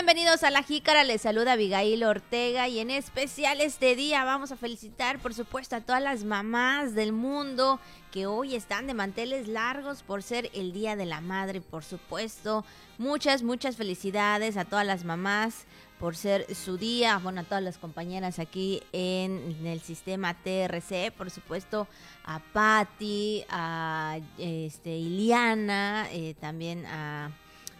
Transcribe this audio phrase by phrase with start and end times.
[0.00, 4.56] Bienvenidos a La Jícara, les saluda Abigail Ortega y en especial este día vamos a
[4.56, 7.78] felicitar por supuesto a todas las mamás del mundo
[8.10, 12.64] que hoy están de manteles largos por ser el Día de la Madre, por supuesto.
[12.96, 15.66] Muchas, muchas felicidades a todas las mamás
[15.98, 21.30] por ser su día, bueno, a todas las compañeras aquí en el sistema TRC, por
[21.30, 21.86] supuesto,
[22.24, 27.32] a Patti, a este, Iliana, eh, también a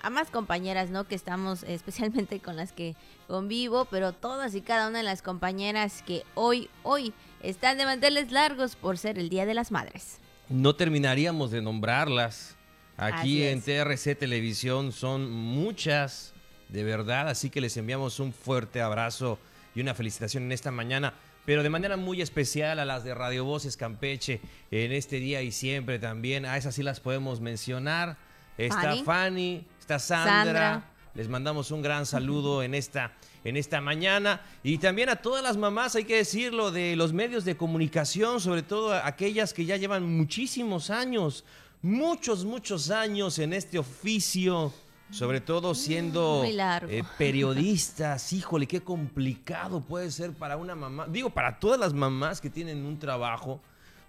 [0.03, 1.05] a más compañeras, ¿no?
[1.07, 2.97] Que estamos especialmente con las que
[3.29, 8.33] convivo, pero todas y cada una de las compañeras que hoy, hoy están de manteles
[8.33, 10.19] largos por ser el Día de las Madres.
[10.49, 12.57] No terminaríamos de nombrarlas.
[12.97, 16.35] Aquí en TRC Televisión son muchas,
[16.69, 19.39] de verdad, así que les enviamos un fuerte abrazo
[19.75, 23.45] y una felicitación en esta mañana pero de manera muy especial a las de Radio
[23.45, 26.45] Voces Campeche en este día y siempre también.
[26.45, 28.17] A esas sí las podemos mencionar.
[28.59, 30.85] Está Fanny, está Sandra.
[31.15, 33.13] Les mandamos un gran saludo en esta,
[33.43, 34.41] en esta mañana.
[34.63, 38.63] Y también a todas las mamás, hay que decirlo, de los medios de comunicación, sobre
[38.63, 41.45] todo aquellas que ya llevan muchísimos años,
[41.83, 44.73] muchos, muchos años en este oficio.
[45.11, 51.09] Sobre todo siendo eh, periodistas, híjole, qué complicado puede ser para una mamá.
[51.09, 53.61] Digo, para todas las mamás que tienen un trabajo,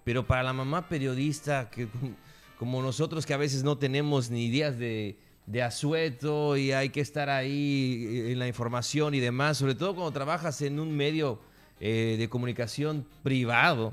[0.04, 1.88] pero para la mamá periodista que
[2.56, 5.16] como nosotros que a veces no tenemos ni ideas de,
[5.60, 10.12] asueto y hay que estar ahí eh, en la información y demás, sobre todo cuando
[10.12, 11.40] trabajas en un medio
[11.80, 13.92] eh, de comunicación privado,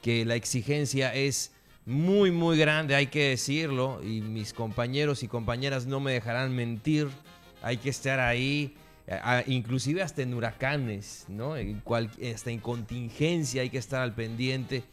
[0.00, 1.52] que la exigencia es
[1.84, 7.08] muy, muy grande, hay que decirlo, y mis compañeros y compañeras no me dejarán mentir,
[7.60, 8.74] hay que estar ahí,
[9.46, 11.54] inclusive hasta en huracanes, ¿no?
[11.54, 14.84] hasta en contingencia hay que estar al pendiente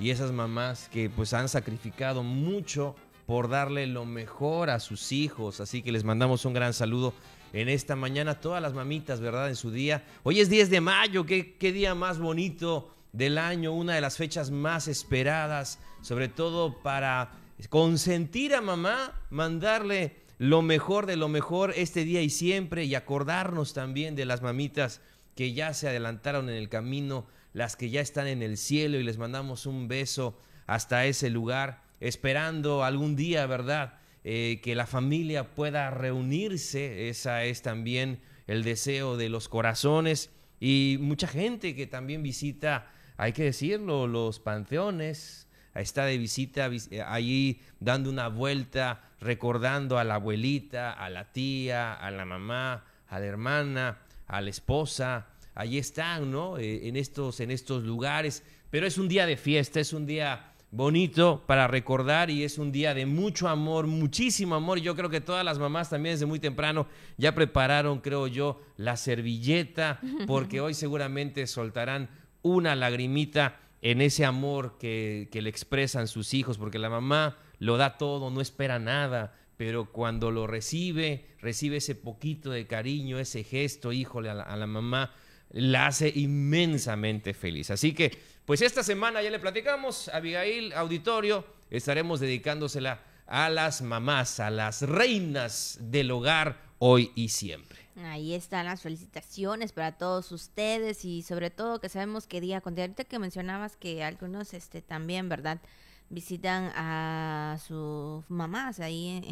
[0.00, 2.96] y esas mamás que pues han sacrificado mucho
[3.30, 5.60] por darle lo mejor a sus hijos.
[5.60, 7.14] Así que les mandamos un gran saludo
[7.52, 9.48] en esta mañana a todas las mamitas, ¿verdad?
[9.48, 10.04] En su día.
[10.24, 14.16] Hoy es 10 de mayo, qué, qué día más bonito del año, una de las
[14.16, 17.30] fechas más esperadas, sobre todo para
[17.68, 23.74] consentir a mamá, mandarle lo mejor de lo mejor este día y siempre y acordarnos
[23.74, 25.02] también de las mamitas
[25.36, 29.04] que ya se adelantaron en el camino las que ya están en el cielo y
[29.04, 30.36] les mandamos un beso
[30.66, 33.94] hasta ese lugar, esperando algún día, ¿verdad?
[34.24, 40.30] Eh, que la familia pueda reunirse, esa es también el deseo de los corazones
[40.60, 47.02] y mucha gente que también visita, hay que decirlo, los panteones, está de visita eh,
[47.02, 53.18] allí dando una vuelta, recordando a la abuelita, a la tía, a la mamá, a
[53.18, 56.58] la hermana, a la esposa, allí están, ¿no?
[56.58, 58.42] Eh, en, estos, en estos lugares.
[58.70, 62.72] Pero es un día de fiesta, es un día bonito para recordar y es un
[62.72, 64.80] día de mucho amor, muchísimo amor.
[64.80, 66.86] Yo creo que todas las mamás también desde muy temprano
[67.16, 72.08] ya prepararon, creo yo, la servilleta, porque hoy seguramente soltarán
[72.42, 77.76] una lagrimita en ese amor que, que le expresan sus hijos, porque la mamá lo
[77.76, 83.44] da todo, no espera nada, pero cuando lo recibe, recibe ese poquito de cariño, ese
[83.44, 85.12] gesto, híjole, a la mamá,
[85.50, 87.70] la hace inmensamente feliz.
[87.70, 94.40] Así que, pues esta semana ya le platicamos, Abigail Auditorio, estaremos dedicándosela a las mamás,
[94.40, 97.78] a las reinas del hogar hoy y siempre.
[98.04, 102.74] Ahí están las felicitaciones para todos ustedes y sobre todo que sabemos que día con
[102.74, 105.60] día, ahorita que mencionabas que algunos este también, ¿verdad?
[106.10, 109.22] Visitan a sus mamás ahí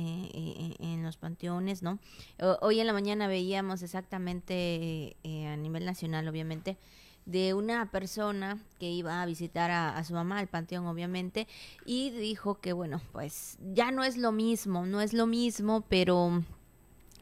[0.81, 1.99] en, los panteones, ¿no?
[2.61, 6.78] Hoy en la mañana veíamos exactamente eh, a nivel nacional, obviamente,
[7.27, 11.47] de una persona que iba a visitar a, a, su mamá al panteón, obviamente,
[11.84, 16.43] y dijo que, bueno, pues ya no es lo mismo, no es lo mismo, pero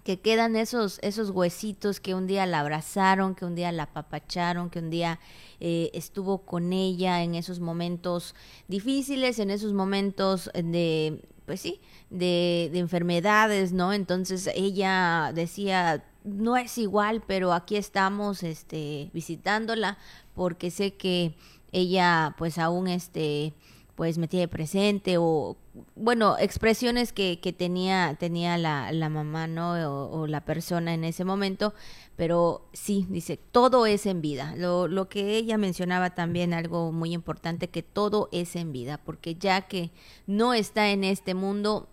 [0.07, 4.71] que quedan esos, esos huesitos que un día la abrazaron, que un día la apapacharon,
[4.71, 5.19] que un día
[5.61, 8.35] eh, estuvo con ella en esos momentos
[8.69, 11.81] difíciles, en esos momentos de, pues sí,
[12.11, 13.93] de, de enfermedades, ¿no?
[13.93, 19.99] Entonces ella decía, no es igual, pero aquí estamos, este, visitándola,
[20.35, 21.35] porque sé que
[21.73, 23.55] ella, pues aún, este,
[23.97, 25.57] pues me tiene presente o
[25.95, 31.25] bueno expresiones que, que tenía tenía la, la mamá no o, la persona en ese
[31.25, 31.75] momento
[32.15, 34.55] pero sí dice todo es en vida.
[34.57, 39.35] Lo, lo que ella mencionaba también algo muy importante que todo es en vida porque
[39.35, 39.91] ya que
[40.27, 41.89] no está en este mundo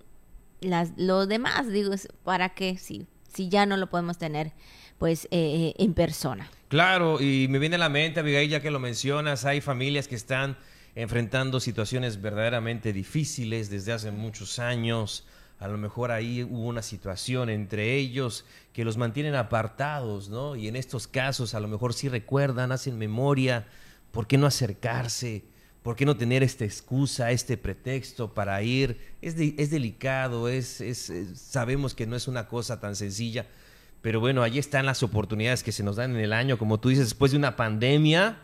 [0.60, 4.52] las lo demás digo para qué si si ya no lo podemos tener
[4.98, 6.50] pues eh, eh, en persona.
[6.68, 10.16] Claro y me viene a la mente Abigail ya que lo mencionas hay familias que
[10.16, 10.58] están
[10.96, 15.26] enfrentando situaciones verdaderamente difíciles desde hace muchos años.
[15.60, 18.44] a lo mejor ahí hubo una situación entre ellos
[18.74, 20.58] que los mantienen apartados, ¿no?
[20.58, 23.66] Y en estos casos a lo mejor sí recuerdan, hacen memoria,
[24.12, 25.46] ¿por qué no acercarse?
[25.84, 28.98] ¿Por qué no tener esta excusa, este pretexto para ir?
[29.22, 30.48] Es, delicado,
[31.36, 33.48] sabemos que no es una cosa tan sencilla,
[34.02, 36.88] pero bueno, ahí están las oportunidades que se nos dan en el año, como tú
[36.88, 38.38] dices, después de una pandemia,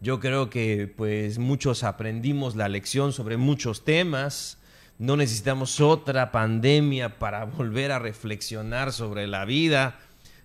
[0.00, 4.58] yo creo que pues muchos aprendimos la lección sobre muchos temas,
[4.98, 9.98] no necesitamos otra pandemia para volver a reflexionar sobre la vida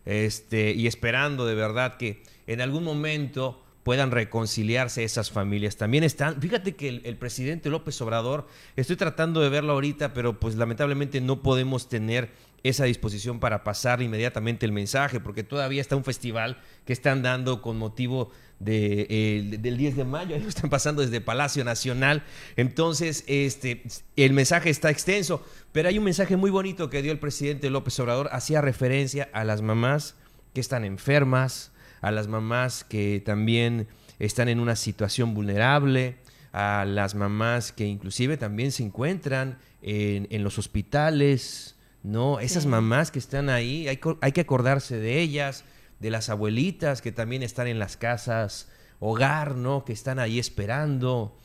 [0.06, 5.76] este, y esperando de verdad que en algún momento puedan reconciliarse esas familias.
[5.76, 10.40] También están, fíjate que el, el, presidente López Obrador, estoy tratando de verlo ahorita, pero
[10.40, 12.30] pues lamentablemente no podemos tener
[12.64, 17.62] esa disposición para pasar inmediatamente el mensaje, porque todavía está un festival que están dando
[17.62, 22.24] con motivo de, del 10 de mayo, ahí lo están pasando desde Palacio Nacional.
[22.56, 23.84] Entonces, este,
[24.16, 28.00] el mensaje está extenso, pero hay un mensaje muy bonito que dio el presidente López
[28.00, 30.16] Obrador, hacía referencia a las mamás
[30.54, 31.72] que están enfermas,
[32.02, 33.88] a las mamás que también
[34.20, 36.18] están en una situación vulnerable,
[36.52, 42.40] a las mamás que inclusive también se encuentran en, en los hospitales, ¿no?
[42.40, 45.64] Esas mamás que están ahí, hay, hay, que acordarse de ellas,
[46.00, 48.70] de las abuelitas que también están en las casas,
[49.00, 49.86] hogar, ¿no?
[49.86, 51.38] Que están ahí esperando,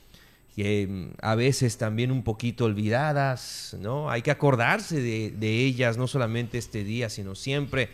[0.55, 4.11] que mm, a veces también un poquito olvidadas, ¿no?
[4.11, 7.91] Hay que acordarse de, de, ellas, no solamente este día, sino siempre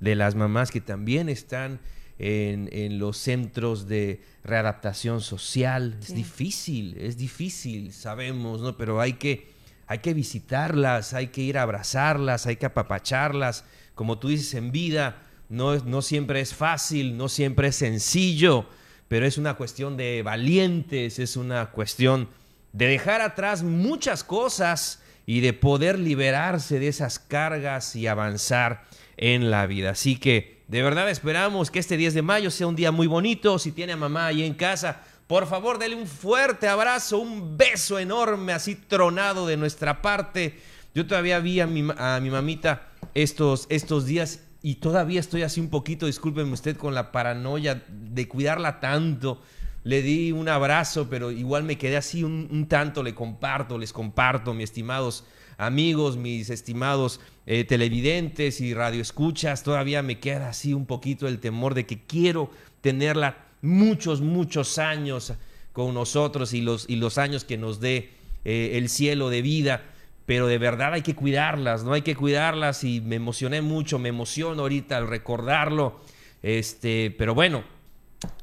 [0.00, 1.80] de las mamás que también están
[2.18, 5.96] en, en los centros de readaptación social.
[6.00, 6.12] Sí.
[6.12, 8.76] Es difícil, es difícil, sabemos, ¿no?
[8.78, 9.55] Pero hay que
[9.86, 13.64] hay que visitarlas, hay que ir a abrazarlas, hay que apapacharlas.
[13.94, 18.68] Como tú dices, en vida no, no siempre es fácil, no siempre es sencillo,
[19.08, 22.28] pero es una cuestión de valientes, es una cuestión
[22.72, 28.84] de dejar atrás muchas cosas y de poder liberarse de esas cargas y avanzar
[29.16, 29.90] en la vida.
[29.90, 33.58] Así que de verdad esperamos que este 10 de mayo sea un día muy bonito.
[33.58, 37.98] Si tiene a mamá ahí en casa, por favor, dele un fuerte abrazo, un beso
[37.98, 40.60] enorme, así tronado de nuestra parte.
[40.94, 46.06] Yo todavía vi a mi, mamita estos, estos días y todavía estoy así un poquito,
[46.06, 49.42] discúlpenme usted, con la paranoia de cuidarla tanto.
[49.82, 53.92] Le di un abrazo, pero igual me quedé así un, un tanto, le comparto, les
[53.92, 55.24] comparto, mis estimados
[55.58, 61.74] amigos, mis estimados eh, televidentes y radioescuchas, todavía me queda así un poquito el temor
[61.74, 62.50] de que quiero
[62.80, 65.34] tenerla muchos, muchos años
[65.72, 68.10] con nosotros y los, y los años que nos dé
[68.44, 69.82] eh, el cielo de vida.
[70.24, 71.92] Pero de verdad hay que cuidarlas, ¿no?
[71.92, 76.00] Hay que cuidarlas y me emocioné mucho, me emociono ahorita al recordarlo.
[76.42, 77.64] Este, pero bueno,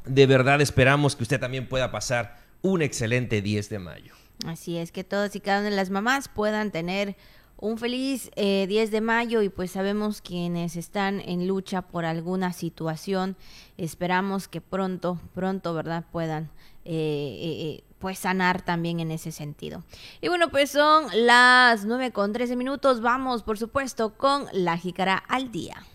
[0.05, 4.13] de verdad esperamos que usted también pueda pasar un excelente 10 de mayo.
[4.45, 7.15] Así es, que todas y cada una de las mamás puedan tener
[7.57, 12.51] un feliz eh, 10 de mayo y pues sabemos quienes están en lucha por alguna
[12.53, 13.35] situación,
[13.77, 16.03] esperamos que pronto, pronto, ¿verdad?
[16.11, 16.49] Puedan
[16.85, 19.81] eh, eh, eh pues sanar también en ese sentido.
[20.19, 25.23] Y bueno, pues son las 9 con 13 minutos, vamos por supuesto con la jícara
[25.29, 25.85] al día.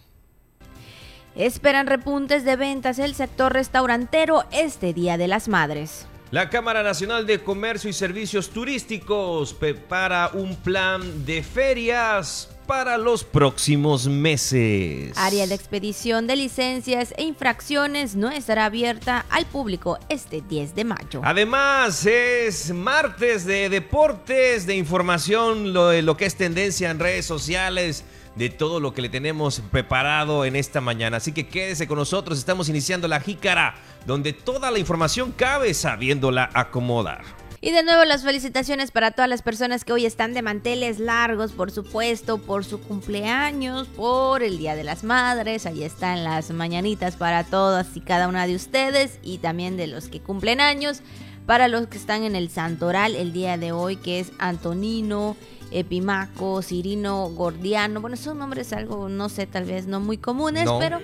[1.35, 6.07] Esperan repuntes de ventas el sector restaurantero este Día de las Madres.
[6.31, 13.25] La Cámara Nacional de Comercio y Servicios Turísticos prepara un plan de ferias para los
[13.25, 15.17] próximos meses.
[15.17, 20.85] Área de expedición de licencias e infracciones no estará abierta al público este 10 de
[20.85, 21.23] mayo.
[21.25, 28.05] Además, es martes de deportes, de información, lo, lo que es tendencia en redes sociales
[28.39, 31.17] de todo lo que le tenemos preparado en esta mañana.
[31.17, 33.75] Así que quédese con nosotros, estamos iniciando la jícara,
[34.07, 37.25] donde toda la información cabe sabiéndola acomodar.
[37.61, 41.51] Y de nuevo las felicitaciones para todas las personas que hoy están de manteles largos,
[41.51, 45.67] por supuesto, por su cumpleaños, por el Día de las Madres.
[45.67, 50.07] Ahí están las mañanitas para todas y cada una de ustedes y también de los
[50.07, 51.03] que cumplen años.
[51.49, 55.35] Para los que están en el Santoral el día de hoy, que es Antonino,
[55.71, 58.03] Epimaco, Cirino, Gordiano.
[58.03, 61.01] Bueno, son nombres algo, no sé, tal vez no muy comunes, pero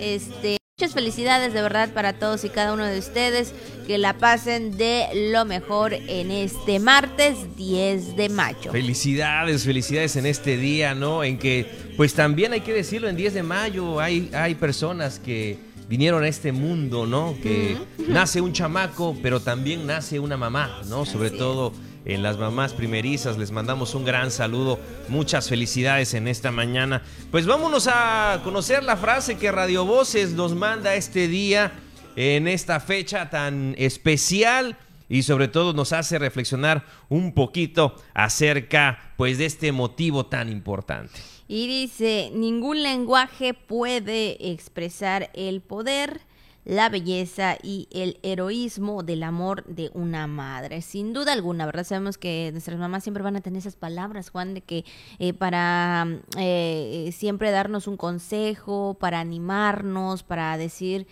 [0.00, 3.52] este muchas felicidades de verdad para todos y cada uno de ustedes.
[3.86, 8.72] Que la pasen de lo mejor en este martes 10 de mayo.
[8.72, 11.22] Felicidades, felicidades en este día, ¿no?
[11.22, 11.66] En que,
[11.98, 15.58] pues también hay que decirlo, en 10 de mayo hay, hay personas que
[15.92, 17.36] vinieron a este mundo, ¿no?
[17.42, 17.76] Que
[18.08, 21.04] nace un chamaco, pero también nace una mamá, ¿no?
[21.04, 21.74] Sobre todo
[22.06, 23.36] en las mamás primerizas.
[23.36, 24.80] Les mandamos un gran saludo.
[25.08, 27.02] Muchas felicidades en esta mañana.
[27.30, 31.72] Pues vámonos a conocer la frase que Radio Voces nos manda este día,
[32.16, 34.78] en esta fecha tan especial.
[35.10, 41.20] y sobre todo nos hace reflexionar un poquito acerca pues de este motivo tan importante.
[41.54, 46.22] Y dice, ningún lenguaje puede expresar el poder,
[46.64, 50.80] la belleza y el heroísmo del amor de una madre.
[50.80, 51.84] Sin duda alguna, ¿verdad?
[51.84, 54.86] Sabemos que nuestras mamás siempre van a tener esas palabras, Juan, de que
[55.18, 56.06] eh, para
[56.38, 61.06] eh, siempre darnos un consejo, para animarnos, para decir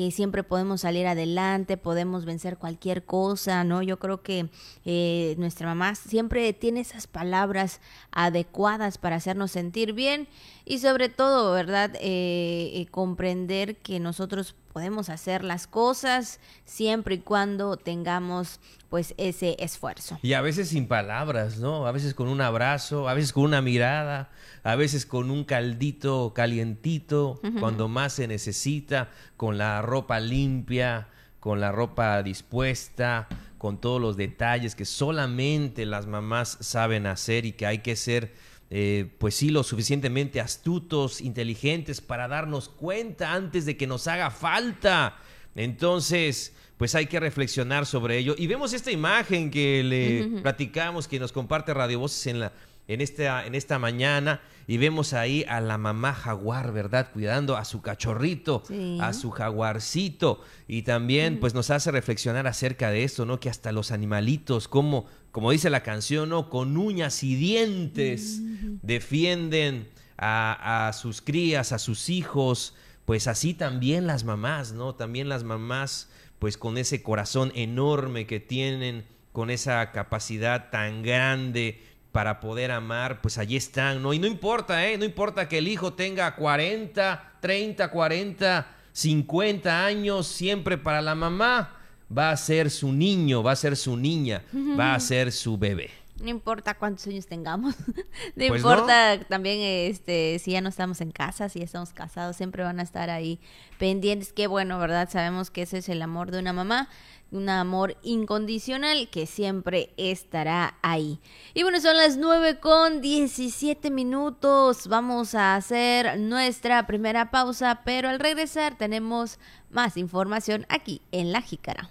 [0.00, 3.82] que siempre podemos salir adelante, podemos vencer cualquier cosa, ¿no?
[3.82, 4.48] Yo creo que
[4.86, 10.26] eh, nuestra mamá siempre tiene esas palabras adecuadas para hacernos sentir bien
[10.64, 11.90] y sobre todo, ¿verdad?
[11.96, 19.56] Eh, eh, comprender que nosotros podemos hacer las cosas siempre y cuando tengamos pues ese
[19.58, 20.18] esfuerzo.
[20.22, 21.86] Y a veces sin palabras, ¿no?
[21.86, 24.30] A veces con un abrazo, a veces con una mirada,
[24.62, 31.08] a veces con un caldito calientito, cuando más se necesita, con la ropa limpia,
[31.38, 37.52] con la ropa dispuesta, con todos los detalles que solamente las mamás saben hacer y
[37.52, 38.34] que hay que ser,
[38.70, 44.30] eh, pues sí, lo suficientemente astutos, inteligentes para darnos cuenta antes de que nos haga
[44.30, 45.18] falta.
[45.56, 48.34] Entonces, pues hay que reflexionar sobre ello.
[48.38, 52.52] Y vemos esta imagen que le platicamos, que nos comparte Radio Voces en la
[52.90, 57.10] en esta, en esta mañana y vemos ahí a la mamá jaguar, ¿verdad?
[57.12, 58.64] Cuidando a su cachorrito,
[59.00, 60.40] a su jaguarcito.
[60.66, 63.38] Y también pues nos hace reflexionar acerca de esto, ¿no?
[63.38, 66.50] Que hasta los animalitos, como, como dice la canción, ¿no?
[66.50, 68.40] Con uñas y dientes
[68.82, 72.74] defienden a, a sus crías, a sus hijos.
[73.04, 74.94] Pues así también las mamás, ¿no?
[74.94, 81.80] También las mamás, pues con ese corazón enorme que tienen, con esa capacidad tan grande
[82.12, 84.12] para poder amar, pues allí están, ¿no?
[84.12, 84.98] Y no importa, ¿eh?
[84.98, 91.79] No importa que el hijo tenga 40, 30, 40, 50 años, siempre para la mamá
[92.16, 94.42] va a ser su niño, va a ser su niña,
[94.78, 95.90] va a ser su bebé.
[96.20, 97.94] No importa cuántos años tengamos, no
[98.34, 102.62] pues importa también este si ya no estamos en casa, si ya estamos casados, siempre
[102.62, 103.38] van a estar ahí
[103.78, 104.32] pendientes.
[104.34, 105.08] Qué bueno, ¿verdad?
[105.10, 106.88] Sabemos que ese es el amor de una mamá
[107.30, 111.20] un amor incondicional que siempre estará ahí.
[111.54, 114.88] Y bueno, son las 9 con 17 minutos.
[114.88, 119.38] Vamos a hacer nuestra primera pausa, pero al regresar tenemos
[119.70, 121.90] más información aquí en La Jícara.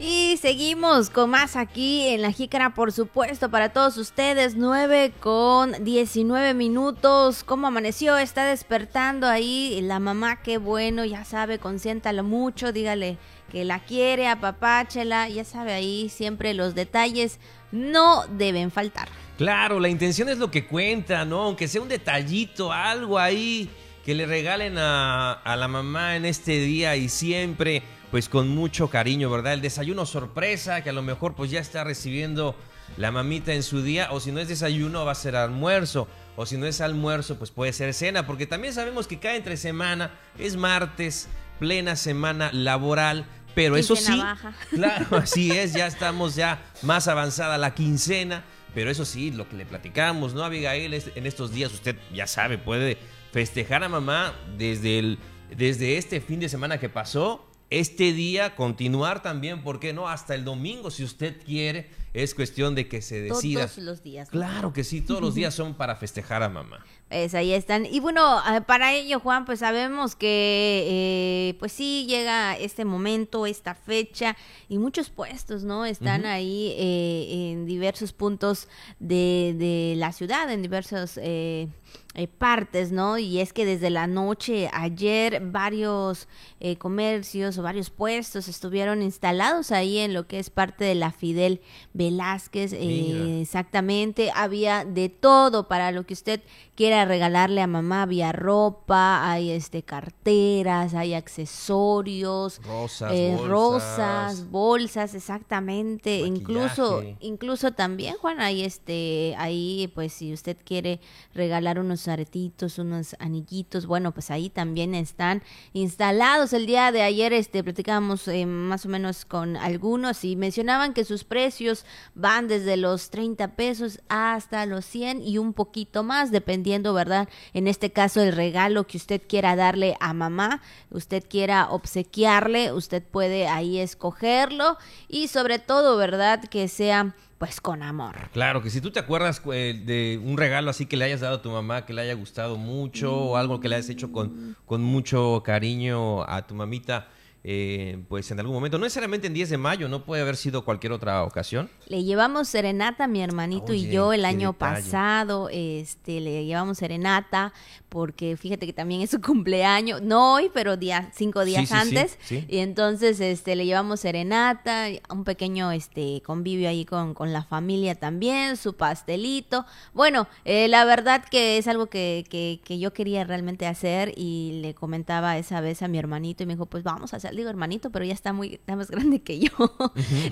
[0.00, 4.56] Y seguimos con más aquí en la jícara, por supuesto, para todos ustedes.
[4.56, 7.44] 9 con 19 minutos.
[7.44, 8.18] ¿Cómo amaneció?
[8.18, 13.16] Está despertando ahí la mamá, qué bueno, ya sabe, consiéntalo mucho, dígale
[13.52, 17.38] que la quiere, apapáchela, ya sabe ahí siempre los detalles
[17.70, 19.08] no deben faltar.
[19.36, 21.42] Claro, la intención es lo que cuenta, ¿no?
[21.42, 23.68] Aunque sea un detallito, algo ahí
[24.04, 27.82] que le regalen a, a la mamá en este día y siempre,
[28.12, 29.54] pues con mucho cariño, ¿verdad?
[29.54, 32.54] El desayuno sorpresa que a lo mejor pues ya está recibiendo
[32.98, 36.44] la mamita en su día, o si no es desayuno va a ser almuerzo, o
[36.44, 40.10] si no es almuerzo pues puede ser cena, porque también sabemos que cada entre semana
[40.38, 41.26] es martes,
[41.58, 44.20] plena semana laboral, pero eso sí,
[44.74, 49.56] claro, así es, ya estamos ya más avanzada la quincena, pero eso sí, lo que
[49.56, 50.92] le platicamos, ¿no, Abigail?
[50.92, 52.98] En estos días usted ya sabe, puede
[53.32, 55.18] festejar a mamá desde, el,
[55.56, 60.08] desde este fin de semana que pasó, este día, continuar también, ¿por qué no?
[60.08, 63.66] Hasta el domingo, si usted quiere, es cuestión de que se decida.
[63.66, 64.28] Todos los días.
[64.28, 66.84] Claro que sí, todos los días son para festejar a mamá.
[67.12, 67.84] Pues ahí están.
[67.84, 73.44] Y bueno, ah, para ello, Juan, pues sabemos que, eh, pues sí, llega este momento,
[73.44, 74.34] esta fecha,
[74.66, 75.84] y muchos puestos, ¿no?
[75.84, 78.66] Están ahí eh, en diversos puntos
[78.98, 81.18] de, de, la ciudad, en diversos...
[81.22, 81.68] Eh,
[82.14, 83.16] eh, partes, ¿no?
[83.16, 86.28] Y es que desde la noche ayer varios
[86.60, 91.10] eh, comercios o varios puestos estuvieron instalados ahí en lo que es parte de la
[91.10, 91.62] Fidel
[91.94, 92.74] Velázquez.
[92.74, 96.42] Eh, exactamente, había de todo para lo que usted
[96.74, 103.48] quiera regalarle a mamá, había ropa, hay este carteras, hay accesorios, rosas, bolsas.
[103.48, 111.00] rosas, bolsas, exactamente, incluso, incluso también Juan, hay este, ahí pues si usted quiere
[111.34, 115.42] regalar unos aretitos, unos anillitos, bueno, pues ahí también están
[115.72, 116.52] instalados.
[116.52, 121.04] El día de ayer este, platicábamos eh, más o menos con algunos y mencionaban que
[121.04, 126.91] sus precios van desde los 30 pesos hasta los 100 y un poquito más, dependiendo,
[126.94, 127.28] ¿verdad?
[127.54, 133.02] En este caso, el regalo que usted quiera darle a mamá, usted quiera obsequiarle, usted
[133.02, 134.76] puede ahí escogerlo
[135.08, 136.44] y sobre todo, ¿verdad?
[136.44, 138.30] Que sea pues con amor.
[138.32, 141.36] Claro, que si tú te acuerdas eh, de un regalo así que le hayas dado
[141.36, 144.56] a tu mamá, que le haya gustado mucho, o algo que le hayas hecho con,
[144.64, 147.08] con mucho cariño a tu mamita,
[147.44, 150.64] eh, pues en algún momento, no necesariamente en 10 de mayo, no puede haber sido
[150.64, 151.68] cualquier otra ocasión.
[151.88, 157.52] Le llevamos serenata mi hermanito y yo el año pasado, este, le llevamos serenata
[157.88, 162.58] porque fíjate que también es su cumpleaños, no hoy, pero día, cinco días antes, y
[162.58, 168.56] entonces este, le llevamos serenata, un pequeño este, convivio ahí con, con la familia también,
[168.56, 169.66] su pastelito.
[169.92, 174.60] Bueno, eh, la verdad que es algo que, que, que yo quería realmente hacer y
[174.62, 177.50] le comentaba esa vez a mi hermanito y me dijo, pues vamos a hacer digo
[177.50, 179.50] hermanito, pero ya está muy más grande que yo.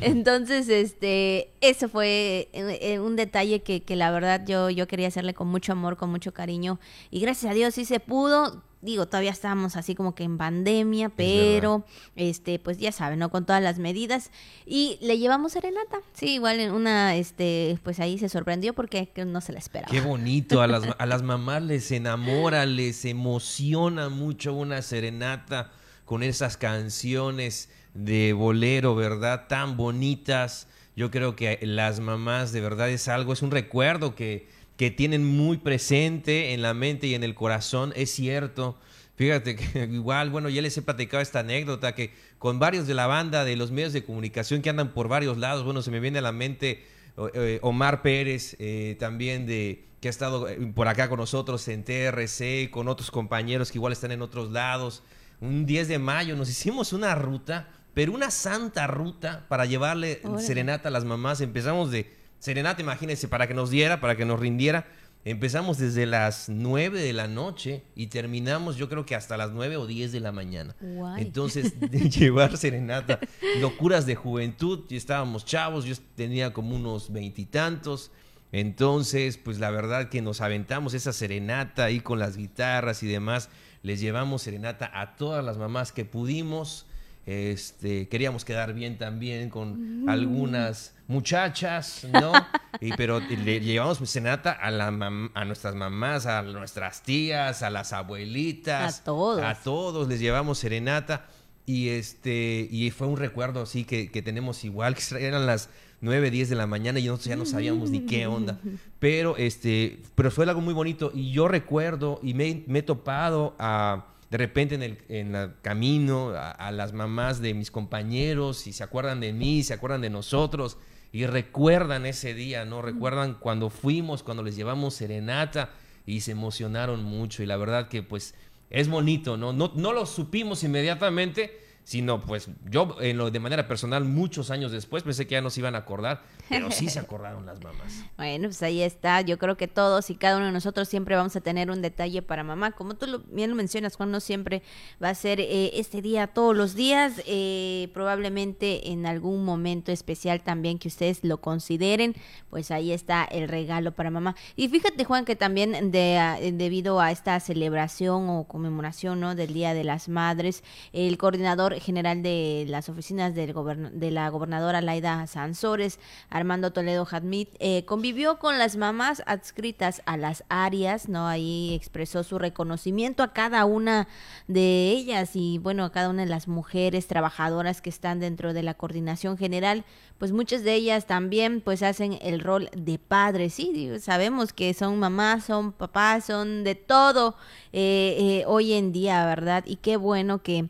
[0.01, 5.35] Entonces, este, eso fue eh, un detalle que, que, la verdad yo, yo quería hacerle
[5.35, 6.79] con mucho amor, con mucho cariño.
[7.11, 11.11] Y gracias a Dios sí se pudo digo, todavía estábamos así como que en pandemia,
[11.11, 11.85] pero
[12.17, 13.31] este, pues ya saben, ¿no?
[13.31, 14.31] Con todas las medidas.
[14.67, 16.01] Y le llevamos serenata.
[16.13, 19.91] Sí, igual en una, este, pues ahí se sorprendió porque no se la esperaba.
[19.91, 25.73] Qué bonito, a las, a las mamás les enamora, les emociona mucho una serenata
[26.11, 29.47] con esas canciones de bolero, ¿verdad?
[29.47, 30.67] Tan bonitas.
[30.97, 35.25] Yo creo que las mamás de verdad es algo, es un recuerdo que, que tienen
[35.25, 37.93] muy presente en la mente y en el corazón.
[37.95, 38.77] Es cierto.
[39.15, 43.07] Fíjate que igual, bueno, ya les he platicado esta anécdota que con varios de la
[43.07, 46.19] banda de los medios de comunicación que andan por varios lados, bueno, se me viene
[46.19, 46.89] a la mente
[47.35, 51.85] eh, Omar Pérez, eh, también de que ha estado eh, por acá con nosotros en
[51.85, 55.05] TRC, con otros compañeros que igual están en otros lados
[55.41, 60.89] un 10 de mayo, nos hicimos una ruta, pero una santa ruta para llevarle serenata
[60.89, 61.41] a las mamás.
[61.41, 64.87] Empezamos de serenata, imagínense, para que nos diera, para que nos rindiera.
[65.25, 69.77] Empezamos desde las 9 de la noche y terminamos yo creo que hasta las 9
[69.77, 70.75] o 10 de la mañana.
[71.19, 73.19] Entonces, de llevar serenata,
[73.61, 78.11] locuras de juventud, y estábamos chavos, yo tenía como unos veintitantos.
[78.53, 83.51] Entonces, pues la verdad que nos aventamos esa serenata ahí con las guitarras y demás
[83.83, 86.87] les llevamos serenata a todas las mamás que pudimos.
[87.27, 92.33] Este, queríamos quedar bien también con algunas muchachas, ¿no?
[92.81, 97.93] Y, pero le llevamos serenata a, la a nuestras mamás, a nuestras tías, a las
[97.93, 99.01] abuelitas.
[99.01, 99.43] A todos.
[99.43, 101.27] A todos les llevamos serenata.
[101.67, 105.69] Y, este, y fue un recuerdo así que, que tenemos igual, que eran las
[106.01, 108.59] 9, 10 de la mañana y nosotros ya no sabíamos ni qué onda.
[108.99, 114.09] Pero, este, pero fue algo muy bonito y yo recuerdo y me, he topado a,
[114.31, 119.21] de repente en el, en camino a, las mamás de mis compañeros y se acuerdan
[119.21, 120.77] de mí, se acuerdan de nosotros
[121.13, 122.83] y recuerdan ese día, ¿no?
[122.83, 125.71] Recuerdan cuando fuimos, cuando les llevamos serenata
[126.05, 128.35] y se emocionaron mucho y la verdad que pues
[128.69, 129.55] es bonito, ¿no?
[129.55, 131.59] No, no lo supimos inmediatamente,
[131.91, 135.59] sino pues yo en lo de manera personal muchos años después pensé que ya nos
[135.59, 138.05] iban a acordar, pero sí se acordaron las mamás.
[138.17, 141.35] Bueno, pues ahí está, yo creo que todos y cada uno de nosotros siempre vamos
[141.35, 144.63] a tener un detalle para mamá, como tú lo, bien lo mencionas, Juan, no siempre
[145.03, 150.43] va a ser eh, este día todos los días, eh, probablemente en algún momento especial
[150.43, 152.15] también que ustedes lo consideren,
[152.51, 154.37] pues ahí está el regalo para mamá.
[154.55, 159.35] Y fíjate Juan que también de, debido a esta celebración o conmemoración ¿no?
[159.35, 163.55] del Día de las Madres, el coordinador general de las oficinas del
[163.93, 170.17] de la gobernadora Laida Sansores, Armando Toledo Jadmit, eh, convivió con las mamás adscritas a
[170.17, 171.27] las áreas, ¿no?
[171.27, 174.09] Ahí expresó su reconocimiento a cada una
[174.47, 178.63] de ellas y, bueno, a cada una de las mujeres trabajadoras que están dentro de
[178.63, 179.85] la coordinación general,
[180.19, 184.99] pues muchas de ellas también pues hacen el rol de padres, sí, sabemos que son
[184.99, 187.37] mamás, son papás, son de todo
[187.73, 189.65] eh, eh, hoy en día, ¿verdad?
[189.67, 190.69] Y qué bueno que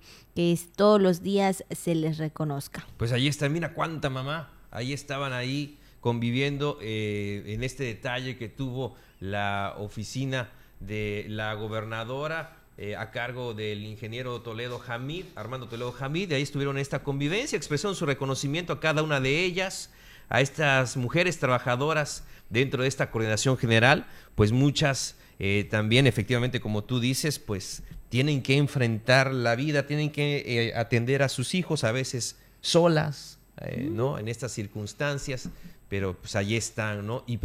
[0.76, 2.86] todos los días se les reconozca.
[2.96, 8.48] Pues ahí está, mira cuánta mamá, ahí estaban ahí conviviendo eh, en este detalle que
[8.48, 10.50] tuvo la oficina
[10.80, 16.76] de la gobernadora eh, a cargo del ingeniero Toledo Hamid, Armando Toledo Hamid, ahí estuvieron
[16.78, 19.90] en esta convivencia, expresaron su reconocimiento a cada una de ellas,
[20.30, 26.84] a estas mujeres trabajadoras dentro de esta coordinación general, pues muchas eh, también efectivamente, como
[26.84, 31.84] tú dices, pues tienen que enfrentar la vida, tienen que eh, atender a sus hijos
[31.84, 34.18] a veces solas, eh, ¿no?
[34.18, 35.48] En estas circunstancias,
[35.88, 37.24] pero pues ahí están, ¿no?
[37.26, 37.38] Y,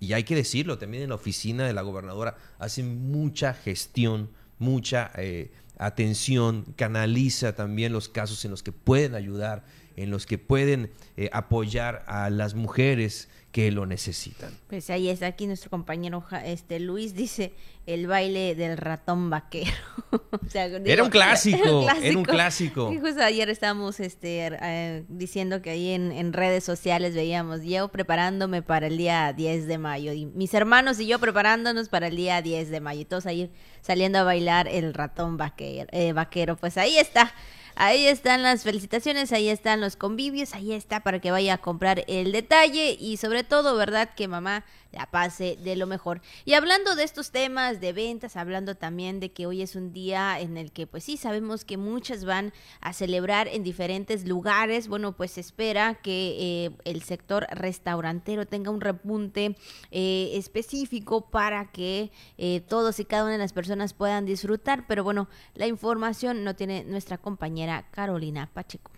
[0.00, 4.30] y, hay que decirlo, también en la oficina de la gobernadora hacen mucha gestión,
[4.60, 9.64] mucha eh, atención, canaliza también los casos en los que pueden ayudar,
[9.96, 10.92] en los que pueden
[11.32, 13.28] apoyar a las mujeres
[13.58, 14.52] que lo necesitan.
[14.68, 17.54] Pues ahí está aquí nuestro compañero este Luis dice
[17.86, 19.72] el baile del ratón vaquero.
[20.84, 26.62] era, un clásico, era un clásico, ayer estábamos este, eh, diciendo que ahí en, redes
[26.62, 31.18] sociales veíamos yo preparándome para el día 10 de mayo y mis hermanos y yo
[31.18, 35.36] preparándonos para el día 10 de mayo y todos ahí saliendo a bailar el ratón
[35.36, 35.88] vaquero.
[35.90, 36.56] Eh, vaquero.
[36.56, 37.34] Pues ahí está
[37.80, 42.02] Ahí están las felicitaciones, ahí están los convivios, ahí está para que vaya a comprar
[42.08, 44.10] el detalle y sobre todo, ¿verdad?
[44.16, 46.20] Que mamá la pase de lo mejor.
[46.44, 50.40] Y hablando de estos temas de ventas, hablando también de que hoy es un día
[50.40, 55.12] en el que pues sí sabemos que muchas van a celebrar en diferentes lugares, bueno
[55.12, 59.56] pues se espera que eh, el sector restaurantero tenga un repunte
[59.90, 65.04] eh, específico para que eh, todos y cada una de las personas puedan disfrutar, pero
[65.04, 68.97] bueno, la información no tiene nuestra compañera Carolina Pacheco.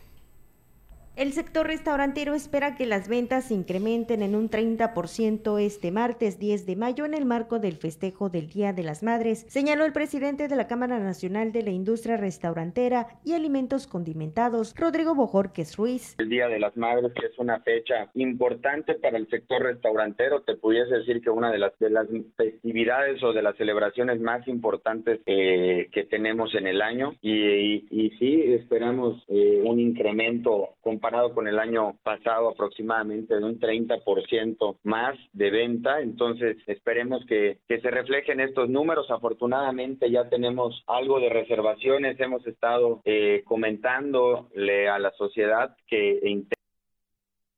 [1.21, 6.65] El sector restaurantero espera que las ventas se incrementen en un 30% este martes 10
[6.65, 10.49] de mayo en el marco del festejo del Día de las Madres, señaló el presidente
[10.49, 16.15] de la Cámara Nacional de la Industria Restaurantera y Alimentos Condimentados, Rodrigo Bojorques Ruiz.
[16.17, 20.55] El Día de las Madres, que es una fecha importante para el sector restaurantero, te
[20.55, 25.21] pudiese decir que una de las, de las festividades o de las celebraciones más importantes
[25.27, 31.49] eh, que tenemos en el año y, y, sí, esperamos eh, un incremento comparado con
[31.49, 36.01] el año pasado aproximadamente de un 30% más de venta.
[36.01, 39.11] Entonces esperemos que, que se reflejen estos números.
[39.11, 42.19] Afortunadamente ya tenemos algo de reservaciones.
[42.21, 46.21] Hemos estado eh, comentándole a la sociedad que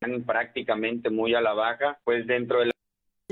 [0.01, 2.72] están prácticamente muy a la baja, pues dentro de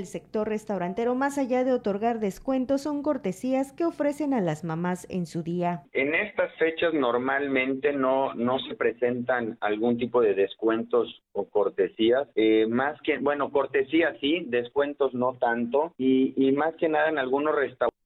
[0.01, 5.05] el sector restaurantero, más allá de otorgar descuentos, son cortesías que ofrecen a las mamás
[5.11, 5.83] en su día.
[5.93, 12.27] En estas fechas normalmente no, no se presentan algún tipo de descuentos o cortesías.
[12.35, 15.93] Eh, más que, bueno, cortesías sí, descuentos no tanto.
[15.99, 18.00] Y, y más que nada en algunos restaurantes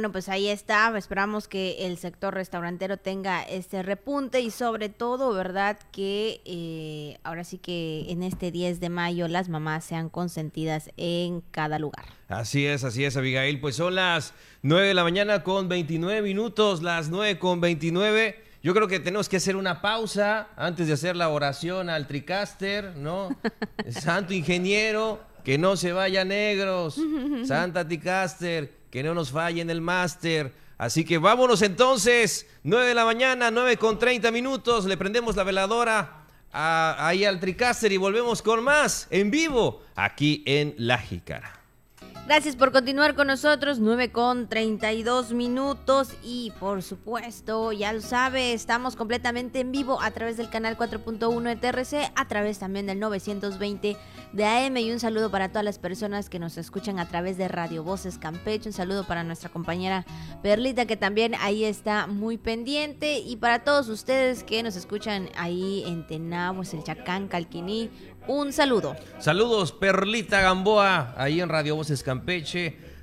[0.00, 0.96] bueno, pues ahí está.
[0.96, 5.78] Esperamos que el sector restaurantero tenga este repunte y sobre todo, ¿verdad?
[5.92, 11.42] Que eh, ahora sí que en este 10 de mayo las mamás sean consentidas en
[11.50, 12.06] cada lugar.
[12.28, 13.60] Así es, así es, Abigail.
[13.60, 18.42] Pues son las 9 de la mañana con 29 minutos, las 9 con 29.
[18.62, 22.96] Yo creo que tenemos que hacer una pausa antes de hacer la oración al Tricaster,
[22.96, 23.36] ¿no?
[23.90, 26.98] Santo ingeniero, que no se vaya negros.
[27.44, 30.52] Santa Tricaster que no nos falle en el máster.
[30.78, 35.44] Así que vámonos entonces, 9 de la mañana, 9 con 30 minutos, le prendemos la
[35.44, 41.59] veladora ahí al Tricaster y volvemos con más en vivo aquí en La Jícara.
[42.30, 46.12] Gracias por continuar con nosotros, 9 con 32 minutos.
[46.22, 51.42] Y por supuesto, ya lo sabe, estamos completamente en vivo a través del canal 4.1
[51.42, 53.96] de TRC, a través también del 920
[54.32, 57.48] de AM y un saludo para todas las personas que nos escuchan a través de
[57.48, 60.06] Radio Voces Campeche, un saludo para nuestra compañera
[60.40, 63.18] Perlita que también ahí está muy pendiente.
[63.18, 67.90] Y para todos ustedes que nos escuchan ahí en Tenabo, el Chacán, Calquiní,
[68.28, 68.94] un saludo.
[69.18, 72.19] Saludos, Perlita Gamboa, ahí en Radio Voces Campeche,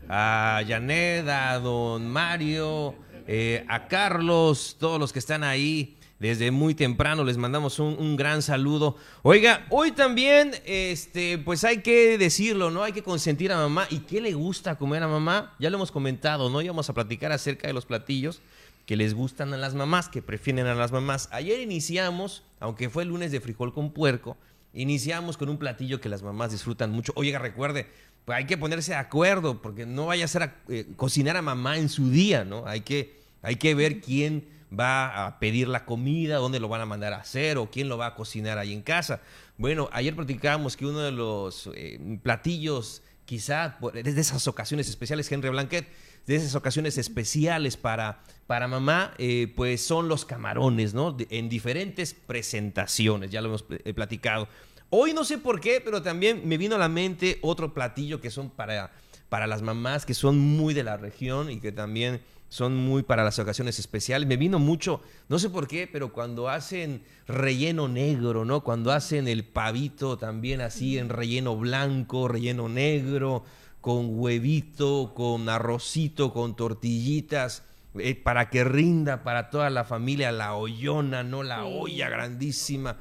[0.09, 2.95] a Janet, a don Mario,
[3.27, 8.41] eh, a Carlos, todos los que están ahí desde muy temprano, les mandamos un, gran
[8.41, 8.95] saludo.
[9.21, 12.83] Oiga, hoy también, este, pues hay que decirlo, ¿no?
[12.83, 13.85] Hay que consentir a mamá.
[13.89, 15.55] ¿Y qué le gusta comer a mamá?
[15.59, 16.61] Ya lo hemos comentado, ¿no?
[16.61, 18.41] Y vamos a platicar acerca de los platillos
[18.87, 21.29] que les gustan a las mamás, que prefieren a las mamás.
[21.31, 24.37] Ayer iniciamos, aunque fue el lunes de frijol con puerco,
[24.77, 27.11] Iniciamos con un platillo que las mamás disfrutan mucho.
[27.15, 27.87] Oiga, recuerde,
[28.27, 31.41] pues hay que ponerse de acuerdo, porque no vaya a ser a, eh, cocinar a
[31.41, 32.67] mamá en su día, ¿no?
[32.67, 34.43] Hay que, hay que ver quién
[34.77, 37.97] va a pedir la comida, dónde lo van a mandar a hacer o quién lo
[37.97, 39.21] va a cocinar ahí en casa.
[39.57, 45.47] Bueno, ayer platicábamos que uno de los eh, platillos, quizá desde esas ocasiones especiales, Henry
[45.47, 45.87] Blanquet,
[46.25, 51.15] de esas ocasiones especiales para, para mamá, eh, pues son los camarones, ¿no?
[51.29, 54.49] en diferentes presentaciones, ya lo hemos platicado.
[54.89, 58.31] Hoy no sé por qué, pero también me vino a la mente otro platillo que
[58.31, 58.93] son para,
[59.27, 63.25] para las mamás, que son muy de la región y que también son muy para
[63.25, 64.29] las ocasiones especiales.
[64.29, 68.63] Me vino mucho, no sé por qué, pero cuando hacen relleno negro, ¿no?
[68.63, 73.43] Cuando hacen el pavito también así en relleno blanco, relleno negro,
[73.81, 77.63] con huevito, con arrocito, con tortillitas,
[77.99, 81.43] eh, para que rinda para toda la familia la ollona, ¿no?
[81.43, 82.95] La olla grandísima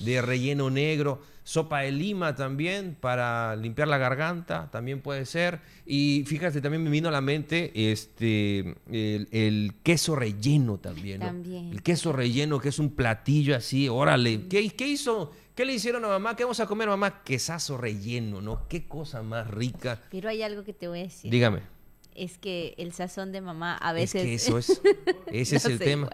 [0.00, 5.58] de relleno negro sopa de lima también para limpiar la garganta, también puede ser.
[5.84, 11.22] Y fíjate, también me vino a la mente este el, queso relleno también,
[11.72, 14.46] El queso relleno, que es un platillo así, órale.
[14.46, 15.32] ¿Qué, ¿Qué, hizo?
[15.56, 16.36] ¿Qué le hicieron a mamá?
[16.36, 17.24] ¿Qué vamos a comer, mamá?
[17.24, 18.68] Quesazo relleno, ¿no?
[18.68, 20.00] Qué cosa más rica.
[20.08, 21.32] Pero hay algo que te voy a decir.
[21.32, 21.79] Dígame
[22.14, 24.22] es que el sazón de mamá a veces...
[24.22, 24.82] Es que eso es,
[25.32, 26.08] ese es el tema.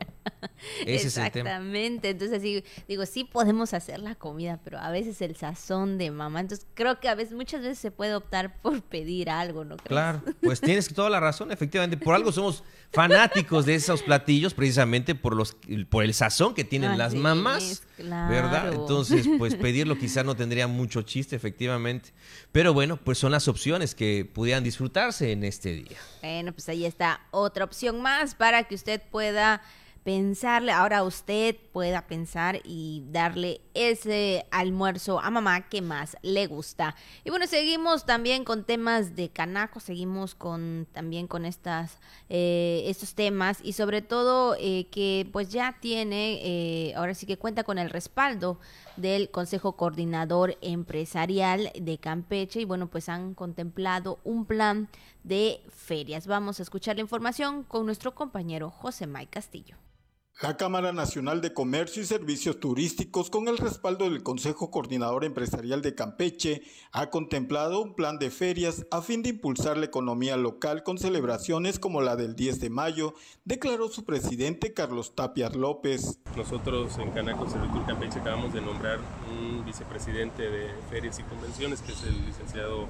[0.84, 1.50] Ese es el tema.
[1.50, 2.10] Exactamente.
[2.10, 6.40] Entonces, así, digo, sí podemos hacer la comida, pero a veces el sazón de mamá.
[6.40, 9.88] Entonces, creo que a veces, muchas veces se puede optar por pedir algo, ¿no crees?
[9.88, 11.96] Claro, pues tienes toda la razón, efectivamente.
[11.96, 15.56] Por algo somos fanáticos de esos platillos, precisamente por los
[15.88, 18.72] por el sazón que tienen las mamás, ¿verdad?
[18.72, 22.10] Entonces, pues pedirlo quizá no tendría mucho chiste, efectivamente.
[22.52, 25.98] Pero bueno, pues son las opciones que pudieran disfrutarse en este día.
[26.22, 29.62] Bueno, pues ahí está otra opción más para que usted pueda
[30.06, 36.94] pensarle, ahora usted pueda pensar y darle ese almuerzo a mamá que más le gusta.
[37.24, 43.16] Y bueno, seguimos también con temas de canaco, seguimos con también con estas eh, estos
[43.16, 47.76] temas y sobre todo eh, que pues ya tiene, eh, ahora sí que cuenta con
[47.76, 48.60] el respaldo
[48.96, 54.88] del Consejo Coordinador Empresarial de Campeche y bueno, pues han contemplado un plan
[55.24, 56.28] de ferias.
[56.28, 59.76] Vamos a escuchar la información con nuestro compañero José May Castillo.
[60.42, 65.80] La Cámara Nacional de Comercio y Servicios Turísticos, con el respaldo del Consejo Coordinador Empresarial
[65.80, 66.60] de Campeche,
[66.92, 71.78] ha contemplado un plan de ferias a fin de impulsar la economía local con celebraciones
[71.78, 73.14] como la del 10 de mayo,
[73.46, 76.18] declaró su presidente Carlos Tapiar López.
[76.36, 78.98] Nosotros en Canaco Servitur Campeche acabamos de nombrar
[79.30, 82.86] un vicepresidente de ferias y convenciones, que es el licenciado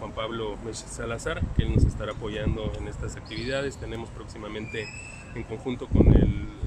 [0.00, 3.78] Juan Pablo Salazar, que él nos estará apoyando en estas actividades.
[3.78, 4.86] Tenemos próximamente
[5.34, 6.60] en conjunto con el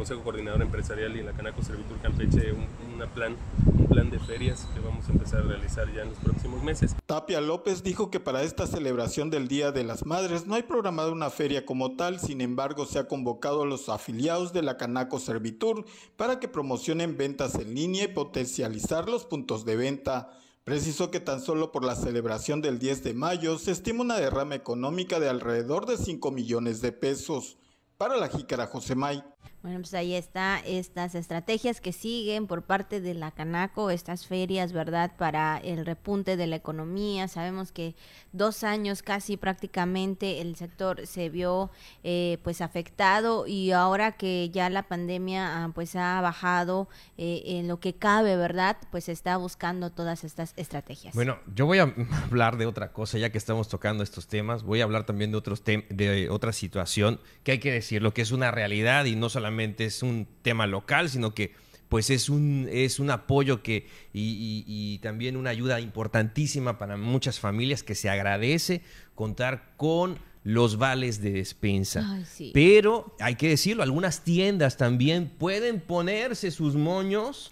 [0.00, 2.66] Consejo Coordinador Empresarial y la Canaco Servitur Campeche un,
[3.14, 3.36] plan,
[3.66, 6.96] un plan de ferias que vamos a empezar a realizar ya en los próximos meses.
[7.04, 11.12] Tapia López dijo que para esta celebración del Día de las Madres no hay programada
[11.12, 15.18] una feria como tal, sin embargo se ha convocado a los afiliados de la Canaco
[15.18, 15.84] Servitur
[16.16, 20.30] para que promocionen ventas en línea y potencializar los puntos de venta.
[20.64, 24.54] Precisó que tan solo por la celebración del 10 de mayo se estima una derrama
[24.54, 27.58] económica de alrededor de 5 millones de pesos.
[27.98, 29.22] Para la jícara Josemay.
[29.62, 34.72] Bueno, pues ahí está estas estrategias que siguen por parte de la Canaco, estas ferias,
[34.72, 35.12] ¿verdad?
[35.18, 37.28] Para el repunte de la economía.
[37.28, 37.94] Sabemos que
[38.32, 41.70] dos años casi prácticamente el sector se vio
[42.04, 47.68] eh, pues afectado y ahora que ya la pandemia ah, pues ha bajado eh, en
[47.68, 48.78] lo que cabe, ¿verdad?
[48.90, 51.14] Pues está buscando todas estas estrategias.
[51.14, 54.62] Bueno, yo voy a hablar de otra cosa ya que estamos tocando estos temas.
[54.62, 58.22] Voy a hablar también de otros de otra situación que hay que decir lo que
[58.22, 61.54] es una realidad y no solamente es un tema local, sino que
[61.88, 67.82] pues es un, es un apoyo que, y, también una ayuda importantísima para muchas familias
[67.82, 68.82] que se agradece
[69.16, 72.22] contar con los vales de despensa.
[72.54, 77.50] Pero hay que decirlo, algunas tiendas también pueden ponerse sus moños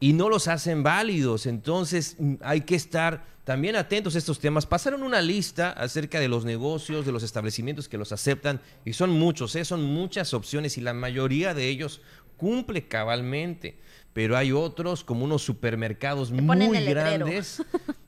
[0.00, 1.46] y no los hacen válidos.
[1.46, 4.66] Entonces mm, hay que estar también atentos a estos temas.
[4.66, 9.10] Pasaron una lista acerca de los negocios, de los establecimientos que los aceptan, y son
[9.10, 9.64] muchos, ¿eh?
[9.64, 12.00] son muchas opciones, y la mayoría de ellos
[12.36, 13.78] cumple cabalmente.
[14.12, 17.62] Pero hay otros, como unos supermercados muy grandes,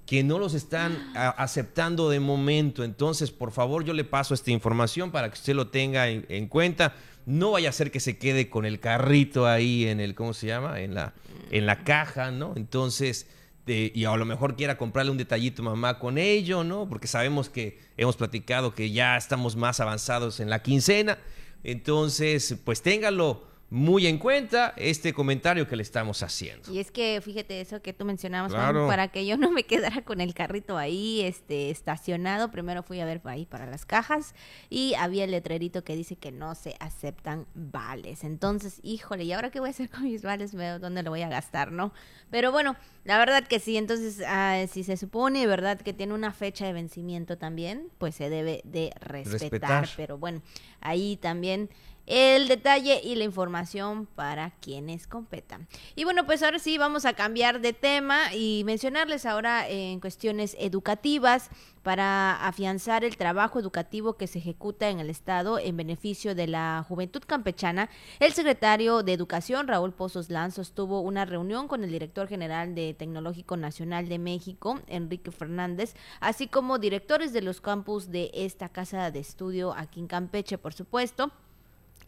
[0.07, 2.83] que no los están aceptando de momento.
[2.83, 6.49] Entonces, por favor, yo le paso esta información para que usted lo tenga en, en
[6.49, 6.95] cuenta.
[7.29, 10.47] No vaya a ser que se quede con el carrito ahí en el, ¿cómo se
[10.47, 10.81] llama?
[10.81, 11.15] En la,
[11.51, 12.55] en la caja, ¿no?
[12.57, 13.27] Entonces
[13.69, 16.89] y a lo mejor quiera comprarle un detallito mamá con ello, ¿no?
[16.89, 21.19] Porque sabemos que hemos platicado que ya estamos más avanzados en la quincena.
[21.65, 26.73] Entonces, pues téngalo muy en cuenta este comentario que le estamos haciendo.
[26.73, 30.21] Y es que fíjate eso que tú mencionabas, para que yo no me quedara con
[30.21, 34.35] el carrito ahí este estacionado, primero fui a ver ahí para las cajas
[34.71, 38.25] y había el letrerito que dice que no se aceptan vales.
[38.25, 40.55] Entonces, híjole, ¿y ahora qué voy a hacer con mis vales?
[40.55, 41.93] Veo dónde lo voy a gastar, ¿no?
[42.31, 45.79] Pero bueno, la verdad que sí, entonces ah, si se supone, ¿verdad?
[45.79, 49.89] Que tiene una fecha de vencimiento también, pues se debe de respetar.
[49.97, 50.43] pero bueno,
[50.81, 51.69] ahí también
[52.09, 55.69] el detalle y la información para quienes competan.
[55.95, 60.57] Y bueno, pues ahora sí vamos a cambiar de tema y mencionarles ahora en cuestiones
[60.59, 61.51] educativas
[61.83, 66.85] para afianzar el trabajo educativo que se ejecuta en el Estado en beneficio de la
[66.89, 67.91] juventud campechana,
[68.21, 72.95] el secretario de Educación, Raúl Pozos Lanzos, tuvo una reunión con el director general de
[72.95, 79.11] Tecnológico Nacional de México, Enrique Fernández, así como directores de los campus de esta casa
[79.11, 81.33] de estudio aquí en Campeche, por supuesto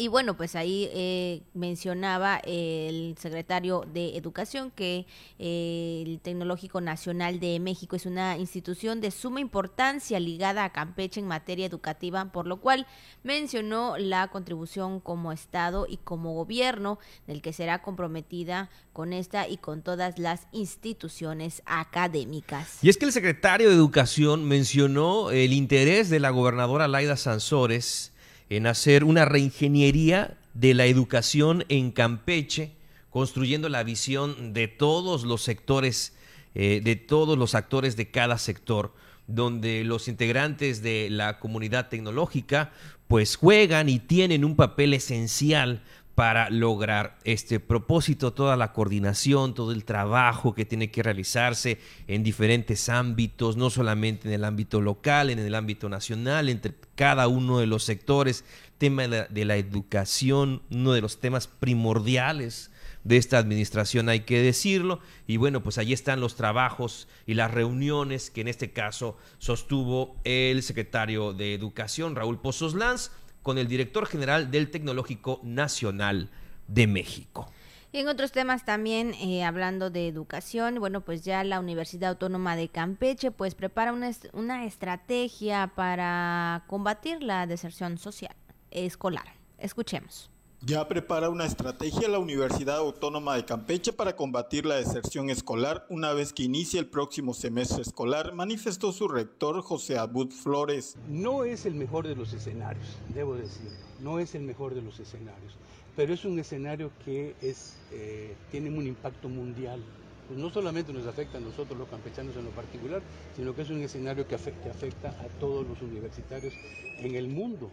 [0.00, 5.04] y bueno, pues ahí eh, mencionaba el secretario de Educación que
[5.38, 11.20] eh, el Tecnológico Nacional de México es una institución de suma importancia ligada a Campeche
[11.20, 12.86] en materia educativa, por lo cual
[13.24, 19.58] mencionó la contribución como Estado y como gobierno del que será comprometida con esta y
[19.58, 22.78] con todas las instituciones académicas.
[22.80, 28.09] Y es que el secretario de Educación mencionó el interés de la gobernadora Laida Sansores
[28.50, 32.72] en hacer una reingeniería de la educación en Campeche,
[33.08, 36.14] construyendo la visión de todos los sectores,
[36.54, 38.92] eh, de todos los actores de cada sector,
[39.28, 42.72] donde los integrantes de la comunidad tecnológica
[43.06, 45.82] pues juegan y tienen un papel esencial
[46.20, 51.78] para lograr este propósito, toda la coordinación, todo el trabajo que tiene que realizarse
[52.08, 57.26] en diferentes ámbitos, no solamente en el ámbito local, en el ámbito nacional, entre cada
[57.26, 58.44] uno de los sectores,
[58.76, 62.70] tema de la, educación, uno de los temas primordiales
[63.02, 65.00] de esta administración, hay que decirlo.
[65.26, 70.20] Y bueno, pues ahí están los trabajos y las reuniones que en este caso sostuvo
[70.24, 73.10] el secretario de Educación, Raúl Pozos Lanz,
[73.42, 76.30] con el director general del Tecnológico Nacional
[76.66, 77.50] de México.
[77.92, 82.54] Y en otros temas también, eh, hablando de educación, bueno, pues ya la Universidad Autónoma
[82.54, 88.34] de Campeche pues prepara una, una estrategia para combatir la deserción social
[88.70, 89.34] escolar.
[89.58, 90.29] Escuchemos.
[90.62, 96.12] Ya prepara una estrategia la Universidad Autónoma de Campeche para combatir la deserción escolar una
[96.12, 100.98] vez que inicie el próximo semestre escolar, manifestó su rector José Abud Flores.
[101.08, 103.70] No es el mejor de los escenarios, debo decirlo,
[104.00, 105.54] no es el mejor de los escenarios,
[105.96, 109.82] pero es un escenario que es, eh, tiene un impacto mundial.
[110.28, 113.00] Pues no solamente nos afecta a nosotros los campechanos en lo particular,
[113.34, 116.52] sino que es un escenario que afecta, que afecta a todos los universitarios
[116.98, 117.70] en el mundo.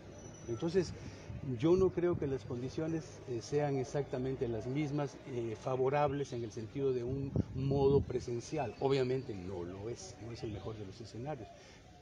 [0.47, 0.93] Entonces,
[1.60, 6.52] yo no creo que las condiciones eh, sean exactamente las mismas, eh, favorables en el
[6.52, 8.76] sentido de un modo presencial.
[8.80, 11.48] Obviamente no lo es, no es el mejor de los escenarios,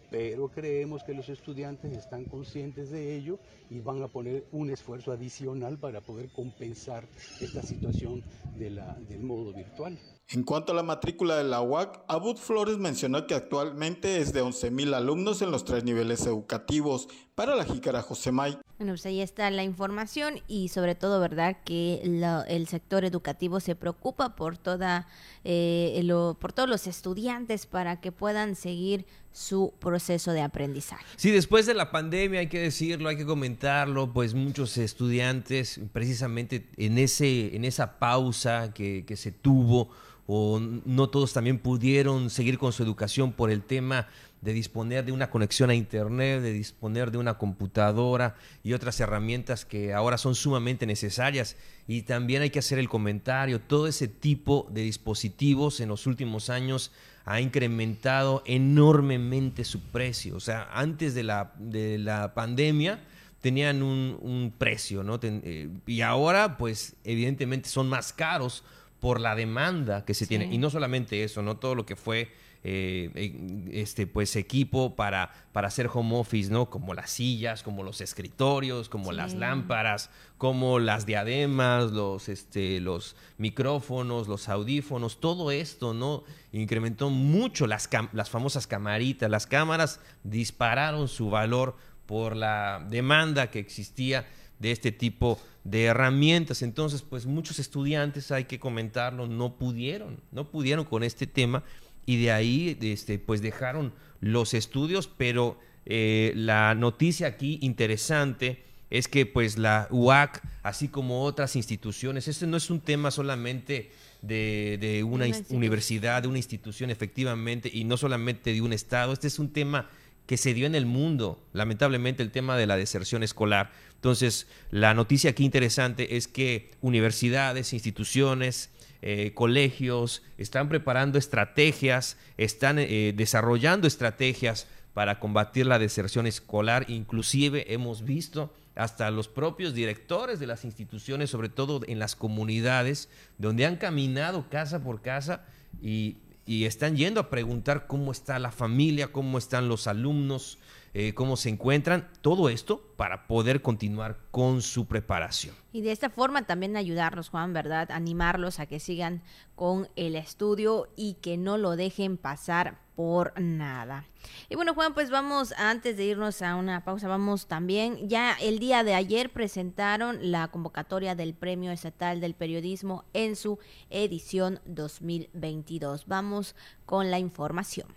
[0.09, 5.11] pero creemos que los estudiantes están conscientes de ello y van a poner un esfuerzo
[5.11, 7.07] adicional para poder compensar
[7.39, 8.23] esta situación
[8.57, 8.79] del
[9.21, 9.97] modo virtual.
[10.29, 14.41] En cuanto a la matrícula de la UAC, Abud Flores mencionó que actualmente es de
[14.41, 17.07] 11.000 alumnos en los tres niveles educativos.
[17.35, 18.57] Para la Jícara Josemay.
[18.77, 21.57] Bueno, pues ahí está la información y sobre todo, ¿verdad?
[21.65, 22.01] Que
[22.47, 25.05] el sector educativo se preocupa por, toda,
[25.43, 26.01] eh,
[26.39, 31.03] por todos los estudiantes para que puedan seguir su proceso de aprendizaje.
[31.17, 36.69] Sí, después de la pandemia, hay que decirlo, hay que comentarlo, pues muchos estudiantes, precisamente
[36.77, 39.89] en, ese, en esa pausa que, que se tuvo,
[40.25, 44.07] o no todos también pudieron seguir con su educación por el tema
[44.45, 49.65] de disponer de una conexión a Internet, de disponer de una computadora y otras herramientas
[49.65, 51.57] que ahora son sumamente necesarias.
[51.87, 56.51] Y también hay que hacer el comentario, todo ese tipo de dispositivos en los últimos
[56.51, 56.91] años
[57.25, 60.35] ha incrementado enormemente su precio.
[60.35, 62.99] O sea, antes de la, de la pandemia
[63.41, 65.19] tenían un, precio, ¿no?
[65.23, 68.63] Eh, y ahora, pues, evidentemente son más caros
[68.99, 70.45] por la demanda que se tiene.
[70.53, 71.57] Y no solamente eso, ¿no?
[71.57, 72.29] Todo lo que fue
[72.67, 76.67] eh, este pues equipo para, para hacer home office, ¿no?
[76.67, 83.15] Como las sillas, como los escritorios, como las lámparas, como las diademas, los, este, los
[83.37, 86.23] micrófonos, los audífonos, todo esto, ¿no?
[86.51, 91.75] Incrementó mucho las, las famosas camaritas, las cámaras dispararon su valor
[92.07, 94.25] por la demanda que existía
[94.57, 96.63] de este tipo de herramientas.
[96.63, 101.63] Entonces, pues muchos estudiantes, hay que comentarlo, no pudieron, no pudieron con este tema
[102.05, 109.07] y de ahí este, pues dejaron los estudios, pero eh, la noticia aquí interesante es
[109.07, 113.91] que pues la UAC, así como otras instituciones, este no es un tema solamente
[114.21, 119.39] de, una universidad, de una institución efectivamente, y no solamente de un Estado, este es
[119.39, 119.89] un tema
[120.25, 123.71] que se dio en el mundo, lamentablemente el tema de la deserción escolar.
[123.95, 128.71] Entonces, la noticia aquí interesante es que universidades, instituciones,
[129.07, 134.65] eh, colegios, están preparando estrategias, están eh, desarrollando estrategias
[134.95, 136.89] para combatir la deserción escolar.
[136.89, 143.07] Inclusive hemos visto hasta los propios directores de las instituciones, sobre todo en las comunidades,
[143.37, 145.45] donde han caminado casa por casa
[145.83, 150.59] y, y están yendo a preguntar cómo está la familia, cómo están los alumnos,
[150.93, 155.55] eh, cómo se encuentran, todo esto para poder continuar con su preparación.
[155.73, 157.91] Y de esta forma también ayudarlos, Juan, ¿verdad?
[157.91, 159.23] Animarlos a que sigan
[159.55, 164.05] con el estudio y que no lo dejen pasar por nada.
[164.49, 168.59] Y bueno, Juan, pues vamos, antes de irnos a una pausa, vamos también, ya el
[168.59, 176.07] día de ayer presentaron la convocatoria del Premio Estatal del Periodismo en su edición 2022.
[176.07, 176.55] Vamos
[176.85, 177.87] con la información.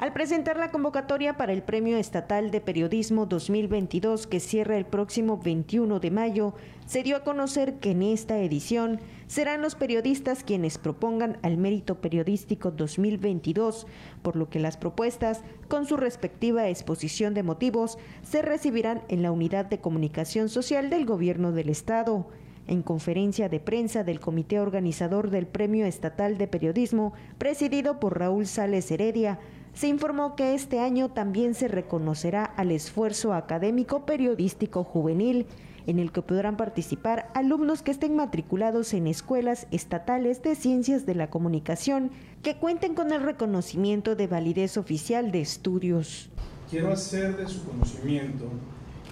[0.00, 5.36] Al presentar la convocatoria para el Premio Estatal de Periodismo 2022 que cierra el próximo
[5.36, 6.54] 21 de mayo,
[6.86, 12.00] se dio a conocer que en esta edición serán los periodistas quienes propongan al mérito
[12.00, 13.86] periodístico 2022,
[14.22, 19.32] por lo que las propuestas, con su respectiva exposición de motivos, se recibirán en la
[19.32, 22.26] Unidad de Comunicación Social del Gobierno del Estado.
[22.66, 28.46] En conferencia de prensa del comité organizador del Premio Estatal de Periodismo, presidido por Raúl
[28.46, 29.40] Sales Heredia,
[29.74, 35.46] se informó que este año también se reconocerá al esfuerzo académico periodístico juvenil,
[35.86, 41.14] en el que podrán participar alumnos que estén matriculados en escuelas estatales de ciencias de
[41.14, 42.10] la comunicación
[42.42, 46.30] que cuenten con el reconocimiento de validez oficial de estudios.
[46.68, 48.46] Quiero hacer de su conocimiento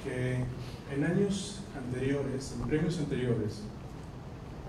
[0.04, 0.44] que
[0.94, 3.62] en años anteriores, en premios anteriores,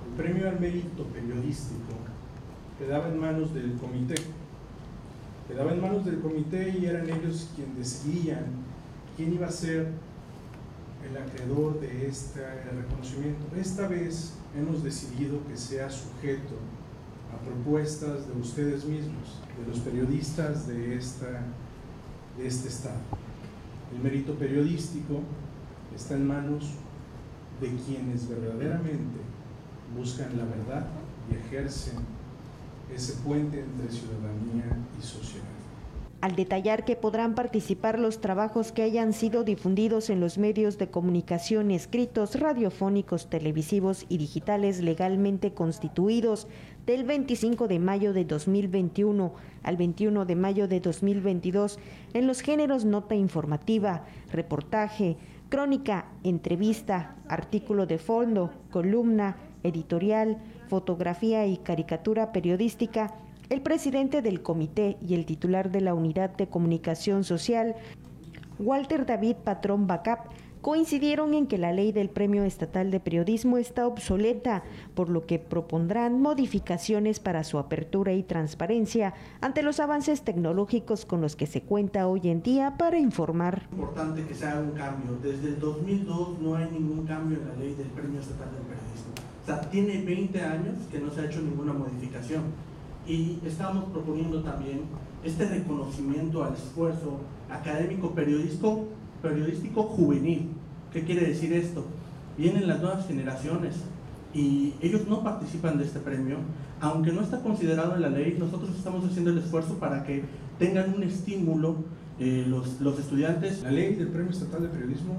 [0.07, 1.93] el premio al mérito periodístico
[2.79, 4.15] quedaba en manos del comité
[5.49, 8.45] quedaba en manos del comité y eran ellos quienes decidían
[9.17, 9.87] quién iba a ser
[11.03, 12.39] el acreedor de este
[12.71, 13.47] reconocimiento.
[13.57, 16.55] Esta vez hemos decidido que sea sujeto
[17.33, 21.41] a propuestas de ustedes mismos, de los periodistas de, esta,
[22.37, 22.99] de este Estado.
[23.91, 25.21] El mérito periodístico
[25.95, 26.75] está en manos
[27.59, 29.19] de quienes verdaderamente
[29.97, 30.85] buscan la verdad
[31.31, 32.18] y ejercen
[32.93, 35.45] ese puente entre ciudadanía y sociedad.
[36.21, 40.89] Al detallar que podrán participar los trabajos que hayan sido difundidos en los medios de
[40.89, 46.49] comunicación escritos, radiofónicos, televisivos y digitales legalmente constituidos
[46.85, 49.33] del 25 de mayo de 2021
[49.63, 51.79] al 21 de mayo de 2022
[52.13, 55.15] en los géneros nota informativa, reportaje,
[55.47, 60.37] crónica, entrevista, artículo de fondo, columna, editorial,
[60.69, 63.13] fotografía y caricatura periodística,
[63.49, 67.75] el presidente del comité y el titular de la Unidad de Comunicación Social,
[68.59, 70.27] Walter David Patrón Bacap,
[70.61, 75.39] coincidieron en que la ley del Premio Estatal de Periodismo está obsoleta, por lo que
[75.39, 81.61] propondrán modificaciones para su apertura y transparencia ante los avances tecnológicos con los que se
[81.61, 83.63] cuenta hoy en día para informar.
[83.67, 85.17] Es importante que se haga un cambio.
[85.23, 89.13] Desde el 2002 no hay ningún cambio en la ley del Premio Estatal del Periodismo.
[89.43, 92.43] O sea, tiene 20 años que no se ha hecho ninguna modificación.
[93.07, 94.81] Y estamos proponiendo también
[95.23, 98.85] este reconocimiento al esfuerzo académico periodístico,
[99.21, 100.49] periodístico juvenil.
[100.91, 101.85] ¿Qué quiere decir esto?
[102.37, 103.75] Vienen las nuevas generaciones
[104.33, 106.37] y ellos no participan de este premio,
[106.81, 110.23] aunque no está considerado en la ley, nosotros estamos haciendo el esfuerzo para que
[110.57, 111.77] tengan un estímulo
[112.19, 113.63] eh, los, los estudiantes.
[113.63, 115.15] La ley del Premio Estatal de Periodismo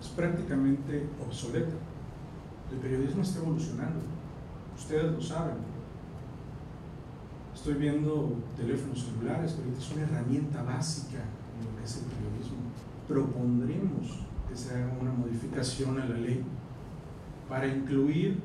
[0.00, 1.74] es prácticamente obsoleta.
[2.70, 4.00] El periodismo está evolucionando,
[4.76, 5.56] ustedes lo saben.
[7.54, 12.37] Estoy viendo teléfonos celulares, pero es una herramienta básica en lo que es el periodismo.
[13.08, 16.42] Propondremos que se haga una modificación a la ley
[17.48, 18.38] para incluir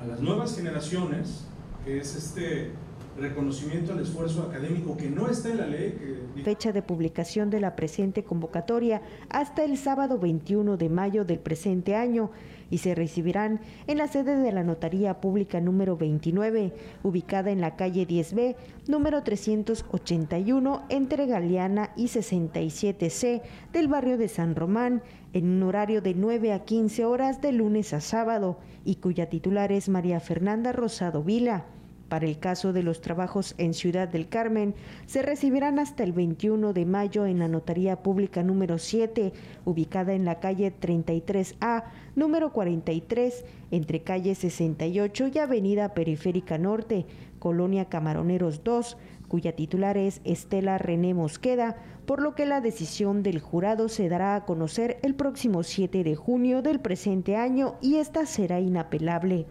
[0.00, 1.46] a las nuevas generaciones,
[1.84, 2.72] que es este
[3.18, 5.96] reconocimiento al esfuerzo académico que no está en la ley.
[6.34, 6.42] Que...
[6.42, 11.96] Fecha de publicación de la presente convocatoria hasta el sábado 21 de mayo del presente
[11.96, 12.30] año
[12.70, 17.76] y se recibirán en la sede de la Notaría Pública número 29, ubicada en la
[17.76, 18.56] calle 10B,
[18.88, 23.42] número 381, entre Galeana y 67C
[23.72, 25.02] del barrio de San Román,
[25.32, 29.72] en un horario de 9 a 15 horas de lunes a sábado, y cuya titular
[29.72, 31.66] es María Fernanda Rosado Vila.
[32.08, 34.74] Para el caso de los trabajos en Ciudad del Carmen,
[35.06, 39.32] se recibirán hasta el 21 de mayo en la Notaría Pública número 7,
[39.64, 41.84] ubicada en la calle 33A,
[42.14, 47.06] número 43, entre calle 68 y Avenida Periférica Norte,
[47.40, 48.96] Colonia Camaroneros 2,
[49.26, 51.76] cuya titular es Estela René Mosqueda,
[52.06, 56.14] por lo que la decisión del jurado se dará a conocer el próximo 7 de
[56.14, 59.46] junio del presente año y esta será inapelable.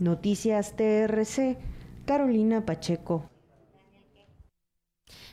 [0.00, 1.58] Noticias TRC.
[2.04, 3.30] Carolina Pacheco.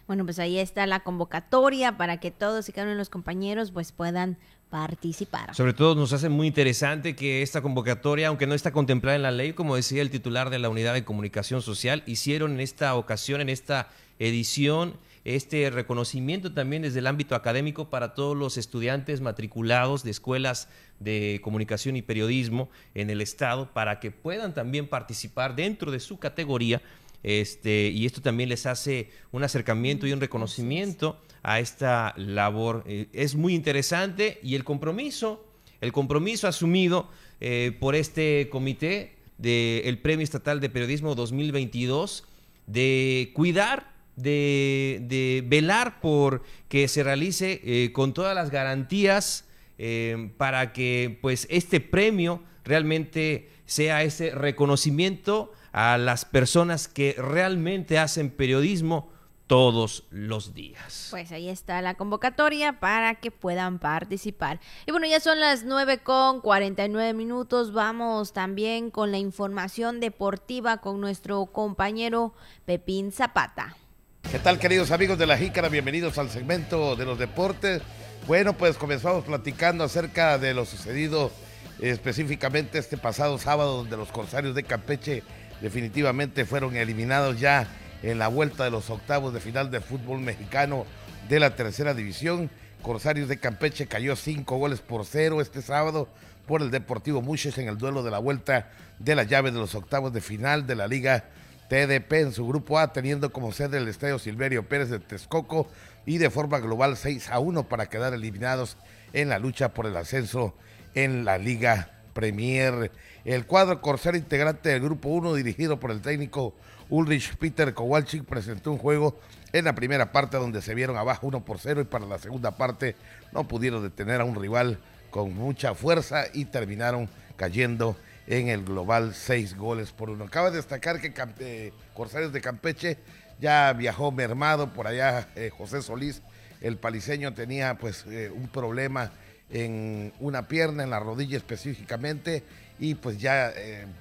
[0.08, 3.72] Bueno, pues ahí está la convocatoria para que todos y cada uno de los compañeros
[3.72, 4.38] pues puedan
[4.70, 5.54] participar.
[5.54, 9.32] Sobre todo nos hace muy interesante que esta convocatoria, aunque no está contemplada en la
[9.32, 13.42] ley, como decía el titular de la Unidad de Comunicación Social, hicieron en esta ocasión,
[13.42, 13.90] en esta
[14.20, 14.94] edición,
[15.36, 20.70] este reconocimiento también desde el ámbito académico para todos los estudiantes matriculados de escuelas
[21.02, 26.18] de comunicación y periodismo en el estado para que puedan también participar dentro de su
[26.18, 26.82] categoría
[27.24, 32.86] este, y esto también les hace un acercamiento y un reconocimiento a esta labor.
[32.88, 35.46] Eh, es muy interesante y el compromiso,
[35.82, 37.10] el compromiso asumido
[37.42, 42.24] eh, por este comité del Premio Estatal de Periodismo 2022
[42.66, 49.46] de cuidar de, velar por que se realice eh, con todas las garantías
[49.78, 58.00] eh, para que pues este premio realmente sea ese reconocimiento a las personas que realmente
[58.00, 59.10] hacen periodismo
[59.46, 61.08] todos los días.
[61.10, 64.60] Pues ahí está la convocatoria para que puedan participar.
[64.86, 67.72] Y bueno, ya son las 9 con 49 minutos.
[67.72, 72.34] Vamos también con la información deportiva con nuestro compañero
[72.66, 73.78] Pepín Zapata.
[74.24, 75.70] ¿Qué tal queridos amigos de la Jícara?
[75.70, 77.82] Bienvenidos al segmento de los deportes.
[78.28, 81.32] Bueno, pues comenzamos platicando acerca de lo sucedido
[81.80, 85.24] específicamente este pasado sábado donde los Corsarios de Campeche
[85.62, 87.68] definitivamente fueron eliminados ya
[88.04, 90.86] en la vuelta de los octavos de final del fútbol mexicano
[91.30, 92.50] de la tercera división.
[92.82, 96.10] Corsarios de Campeche cayó cinco goles por cero este sábado
[96.46, 99.76] por el Deportivo Muches en el duelo de la vuelta de la llave de los
[99.76, 101.26] octavos de final de la Liga
[101.70, 105.68] TDP en su grupo A, teniendo como sede el Estadio Silverio Pérez de Texcoco
[106.06, 108.78] y de forma global 6 a 1 para quedar eliminados
[109.14, 110.56] en la lucha por el ascenso
[110.96, 112.92] en la Liga Premier.
[113.26, 116.56] El cuadro Corsero integrante del Grupo 1, dirigido por el técnico
[116.90, 119.20] Ulrich Peter Kowalczyk, presentó un juego
[119.52, 122.58] en la primera parte donde se vieron abajo 1 por 0 y para la segunda
[122.58, 122.96] parte
[123.34, 127.98] no pudieron detener a un rival con mucha fuerza y terminaron cayendo
[128.28, 130.26] en el global 6 goles por uno.
[130.26, 132.98] Acaba de destacar que eh, Corsarios de Campeche
[133.40, 136.22] ya viajó mermado por allá eh, José Solís,
[136.60, 139.12] el paliseño tenía pues eh, un problema
[139.50, 142.44] en una pierna, en la rodilla específicamente,
[142.80, 143.54] y pues ya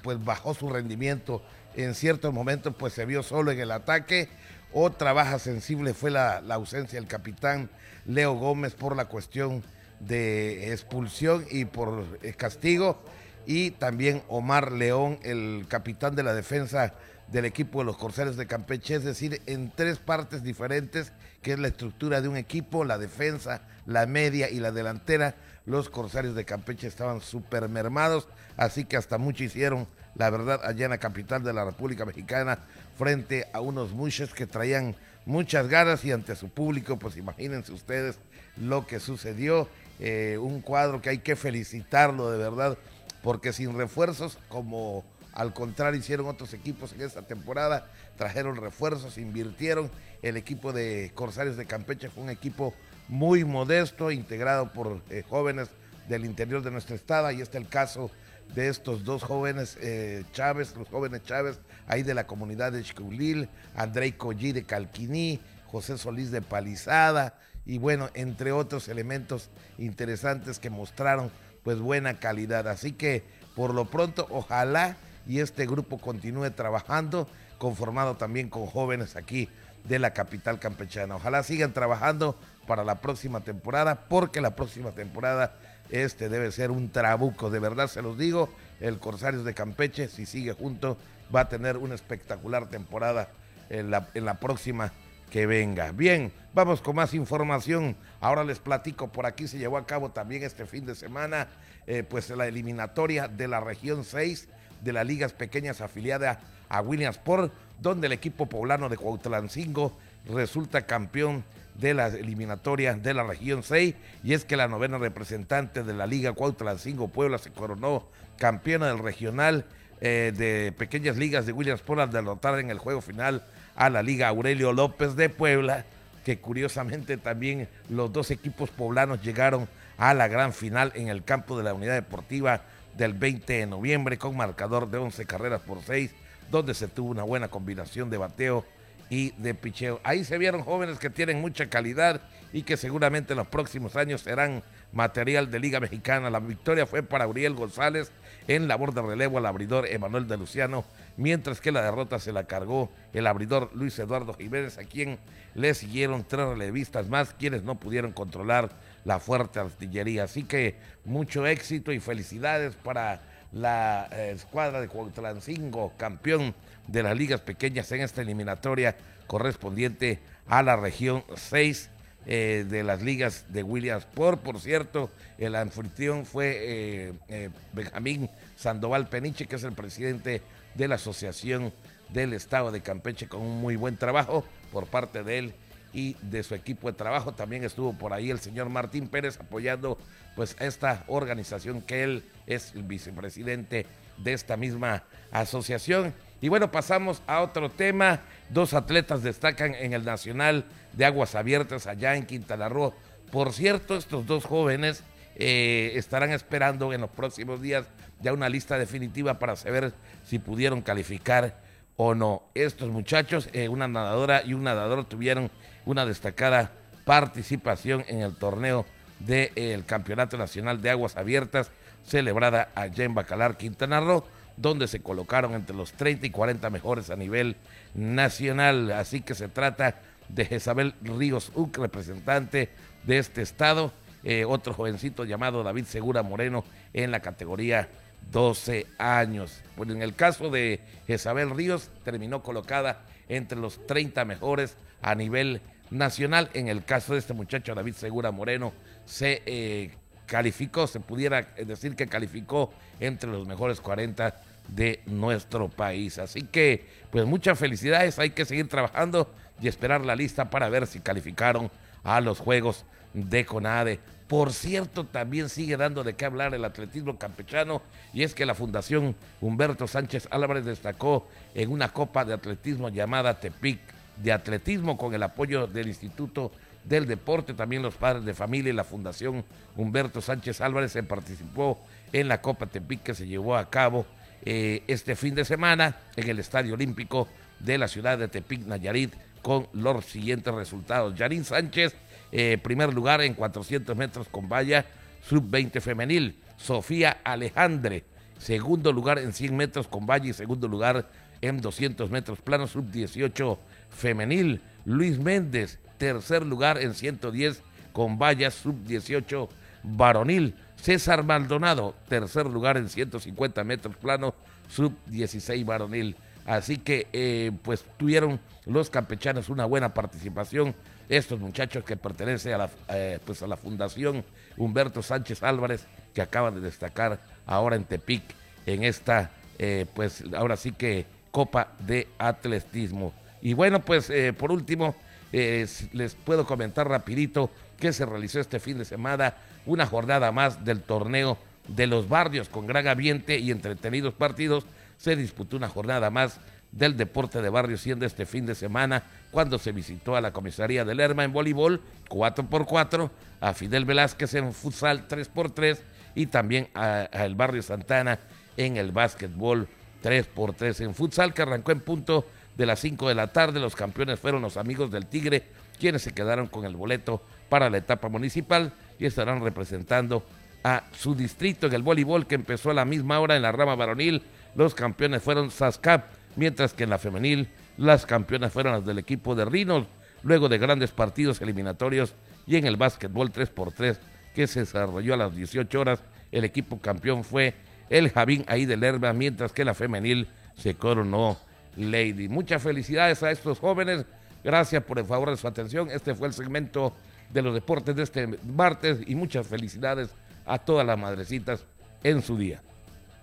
[0.03, 1.43] pues bajó su rendimiento.
[1.77, 4.29] En ciertos momentos pues se vio solo en el ataque.
[4.73, 7.71] Otra baja sensible fue la ausencia del capitán
[8.07, 9.63] Leo Gómez por la cuestión
[10.01, 13.01] de expulsión y por castigo
[13.47, 16.95] y también Omar León, el capitán de la defensa
[17.29, 21.59] del equipo de los Corsarios de Campeche, es decir, en tres partes diferentes, que es
[21.59, 25.35] la estructura de un equipo, la defensa, la media y la delantera,
[25.65, 30.85] los Corsarios de Campeche estaban súper mermados, así que hasta mucho hicieron, la verdad, allá
[30.85, 32.61] en la capital de la República Mexicana,
[32.97, 34.95] frente a unos muchos que traían
[35.25, 38.19] muchas ganas y ante su público, pues imagínense ustedes
[38.57, 39.69] lo que sucedió,
[39.99, 42.79] eh, un cuadro que hay que felicitarlo de verdad
[43.27, 49.91] porque sin refuerzos, como al contrario hicieron otros equipos en esta temporada, trajeron refuerzos, invirtieron.
[50.23, 52.73] El equipo de Corsarios de Campeche fue un equipo
[53.09, 55.71] muy modesto, integrado por eh, jóvenes
[56.09, 57.27] del interior de nuestro estado.
[57.27, 58.13] Ahí está el caso
[58.55, 61.59] de estos dos jóvenes eh, Chávez, los jóvenes Chávez,
[61.89, 67.79] ahí de la comunidad de Chiculil, Andrei Collí de Calquiní, José Solís de Palizada, y
[67.79, 71.33] bueno, entre otros elementos interesantes que mostraron
[71.67, 72.69] pues buena calidad.
[72.69, 73.25] Así que
[73.57, 74.97] por lo pronto, ojalá
[75.27, 77.27] y este grupo continúe trabajando,
[77.59, 79.49] conformado también con jóvenes aquí
[79.83, 81.17] de la capital campechana.
[81.17, 82.39] Ojalá sigan trabajando
[82.69, 85.57] para la próxima temporada, porque la próxima temporada
[85.91, 88.49] este debe ser un trabuco, de verdad se los digo,
[88.79, 90.97] el Corsarios de Campeche, si sigue junto,
[91.35, 93.29] va a tener una espectacular temporada
[93.71, 94.93] en la, en la próxima
[95.31, 95.93] que venga.
[95.93, 97.97] Bien, vamos con más información.
[98.21, 101.49] Ahora les platico, por aquí se llevó a cabo también este fin de semana,
[101.87, 104.49] eh, pues la eliminatoria de la región 6
[104.83, 109.97] de las ligas pequeñas afiliada a Williamsport, donde el equipo poblano de Cuautlancingo
[110.29, 115.83] resulta campeón de la eliminatoria de la región 6 y es que la novena representante
[115.83, 118.09] de la liga Cuautlancingo Puebla se coronó
[118.39, 119.67] campeona del regional
[120.01, 123.45] eh, de pequeñas ligas de Williamsport al derrotar en el juego final
[123.77, 125.85] a la Liga Aurelio López de Puebla,
[126.25, 129.69] que curiosamente también los dos equipos poblanos llegaron
[129.99, 132.63] a la gran final en el campo de la Unidad Deportiva
[132.97, 136.13] del 20 de noviembre con marcador de 11 carreras por 6,
[136.51, 138.65] donde se tuvo una buena combinación de bateo
[139.11, 140.01] y de picheo.
[140.03, 142.23] Ahí se vieron jóvenes que tienen mucha calidad
[142.53, 144.63] y que seguramente en los próximos años serán
[144.93, 146.31] material de Liga Mexicana.
[146.31, 148.11] La victoria fue para Uriel González
[148.49, 150.85] en labor de relevo al abridor Emanuel de Luciano,
[151.17, 155.19] mientras que la derrota se la cargó el abridor Luis Eduardo Jiménez, a quien
[155.55, 158.71] le siguieron tres relevistas más, quienes no pudieron controlar
[159.05, 160.25] la fuerte artillería.
[160.25, 163.23] Así que mucho éxito y felicidades para
[163.53, 166.55] la eh, escuadra de Cuautlancingo, campeón
[166.87, 171.91] de las ligas pequeñas en esta eliminatoria correspondiente a la región 6
[172.29, 174.41] eh, de las ligas de Williamsport.
[174.43, 180.43] Por cierto, el anfitrión fue eh, eh, Benjamín Sandoval Peniche, que es el presidente
[180.75, 181.73] de la Asociación
[182.09, 185.55] del Estado de Campeche, con un muy buen trabajo por parte de él
[185.93, 187.33] y de su equipo de trabajo.
[187.33, 189.97] También estuvo por ahí el señor Martín Pérez apoyando
[190.35, 193.87] pues esta organización que él es el vicepresidente
[194.19, 198.21] de esta misma asociación Y bueno, pasamos a otro tema.
[198.51, 202.95] Dos atletas destacan en el Nacional de Aguas Abiertas allá en Quintana Roo.
[203.33, 205.03] Por cierto, estos dos jóvenes
[205.37, 207.87] eh, estarán esperando en los próximos días
[208.21, 209.93] ya una lista definitiva para saber
[210.25, 211.61] si pudieron calificar
[211.97, 212.43] o no.
[212.55, 215.51] Estos muchachos, eh, una nadadora y un nadador, tuvieron
[215.85, 216.73] una destacada
[217.05, 218.87] participación en el torneo
[219.21, 221.71] del Campeonato Nacional de Aguas Abiertas
[222.05, 224.25] celebrada allá en Bacalar, Quintana Roo,
[224.57, 227.57] donde se colocaron entre los 30 y 40 mejores a nivel
[227.95, 228.93] nacional.
[228.93, 229.97] Así que se trata
[230.29, 232.71] de Jezabel Ríos Uc, representante
[233.05, 233.93] de este estado,
[234.25, 237.89] eh, otro jovencito llamado David Segura Moreno en la categoría
[238.33, 239.63] 12 años.
[239.77, 245.61] Bueno, en el caso de Jezabel Ríos, terminó colocada entre los 30 mejores a nivel
[245.91, 246.51] nacional.
[246.55, 248.73] En el caso de este muchacho, David Segura Moreno,
[249.05, 249.93] se eh,
[250.27, 254.35] calificó, se pudiera decir que calificó entre los mejores 40
[254.69, 256.19] de nuestro país.
[256.19, 260.87] Así que, pues muchas felicidades, hay que seguir trabajando y esperar la lista para ver
[260.87, 261.71] si calificaron
[262.05, 264.01] a los Juegos de CONADE.
[264.29, 267.81] Por cierto, también sigue dando de qué hablar el atletismo campechano
[268.13, 273.39] y es que la Fundación Humberto Sánchez Álvarez destacó en una copa de atletismo llamada
[273.39, 273.79] Tepic
[274.17, 276.51] de atletismo con el apoyo del Instituto
[276.89, 279.45] del Deporte, también los padres de familia y la Fundación
[279.77, 281.79] Humberto Sánchez Álvarez se participó
[282.13, 284.07] en la Copa Tepic que se llevó a cabo
[284.45, 287.29] eh, este fin de semana en el Estadio Olímpico
[287.59, 289.13] de la ciudad de Tepic, Nayarit,
[289.43, 291.15] con los siguientes resultados.
[291.15, 291.95] Yarín Sánchez,
[292.33, 294.85] eh, primer lugar en 400 metros con valla,
[295.23, 296.39] sub-20 femenil.
[296.57, 298.05] Sofía Alejandre,
[298.39, 301.09] segundo lugar en 100 metros con valla y segundo lugar
[301.41, 303.59] en 200 metros plano, sub-18
[303.91, 304.63] femenil.
[304.85, 309.49] Luis Méndez, tercer lugar en 110 con valla, sub-18
[309.83, 310.55] varonil.
[310.77, 314.35] César Maldonado, tercer lugar en 150 metros plano,
[314.69, 316.17] sub-16 varonil.
[316.45, 320.75] Así que eh, pues tuvieron los campechanos una buena participación.
[321.09, 324.25] Estos muchachos que pertenecen a la, eh, pues a la Fundación
[324.57, 328.23] Humberto Sánchez Álvarez, que acaban de destacar ahora en Tepic,
[328.65, 333.13] en esta, eh, pues ahora sí que Copa de Atletismo.
[333.43, 334.97] Y bueno, pues por último,
[335.33, 339.35] les puedo comentar rapidito que se realizó este fin de semana
[339.67, 344.65] una jornada más del torneo de los barrios con gran ambiente y entretenidos partidos.
[344.97, 346.41] Se disputó una jornada más
[346.73, 350.85] del deporte de barrio siendo este fin de semana cuando se visitó a la comisaría
[350.85, 353.11] de Lerma en voleibol 4x4,
[353.41, 355.79] a Fidel Velázquez en futsal 3x3
[356.15, 358.19] y también al barrio Santana
[358.57, 359.69] en el básquetbol
[360.03, 363.61] 3x3 en futsal que arrancó en punto de las 5 de la tarde.
[363.61, 365.45] Los campeones fueron los amigos del Tigre
[365.79, 370.25] quienes se quedaron con el boleto para la etapa municipal y estarán representando
[370.65, 373.77] a su distrito en el voleibol que empezó a la misma hora en la rama
[373.77, 374.23] varonil.
[374.55, 379.35] Los campeones fueron Sascap, mientras que en la femenil las campeonas fueron las del equipo
[379.35, 379.87] de Rinos,
[380.23, 382.15] luego de grandes partidos eliminatorios
[382.47, 383.99] y en el básquetbol 3x3
[384.35, 386.03] que se desarrolló a las 18 horas,
[386.33, 387.55] el equipo campeón fue
[387.89, 391.39] el Javín ahí del Herba, mientras que la femenil se coronó
[391.77, 392.29] Lady.
[392.29, 394.05] Muchas felicidades a estos jóvenes,
[394.43, 395.91] gracias por el favor de su atención.
[395.91, 396.93] Este fue el segmento
[397.31, 400.11] de los deportes de este martes y muchas felicidades
[400.45, 401.65] a todas las madrecitas
[402.03, 402.63] en su día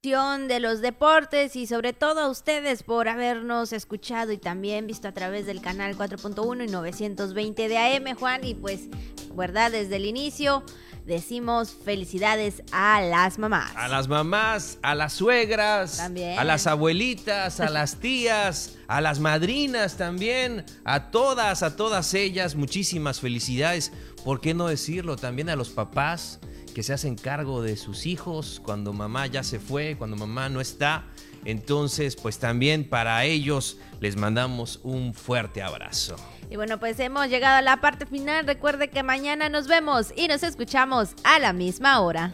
[0.03, 5.13] de los deportes y sobre todo a ustedes por habernos escuchado y también visto a
[5.13, 8.89] través del canal 4.1 y 920 de AM, Juan, y pues,
[9.33, 9.71] ¿verdad?
[9.71, 10.61] Desde el inicio
[11.05, 13.71] decimos felicidades a las mamás.
[13.77, 16.37] A las mamás, a las suegras, también.
[16.37, 22.55] a las abuelitas, a las tías, a las madrinas también, a todas, a todas ellas,
[22.55, 23.93] muchísimas felicidades.
[24.25, 25.15] ¿Por qué no decirlo?
[25.15, 26.41] También a los papás
[26.73, 30.59] que se hacen cargo de sus hijos cuando mamá ya se fue, cuando mamá no
[30.61, 31.05] está.
[31.45, 36.15] Entonces, pues también para ellos les mandamos un fuerte abrazo.
[36.49, 38.45] Y bueno, pues hemos llegado a la parte final.
[38.45, 42.33] Recuerde que mañana nos vemos y nos escuchamos a la misma hora.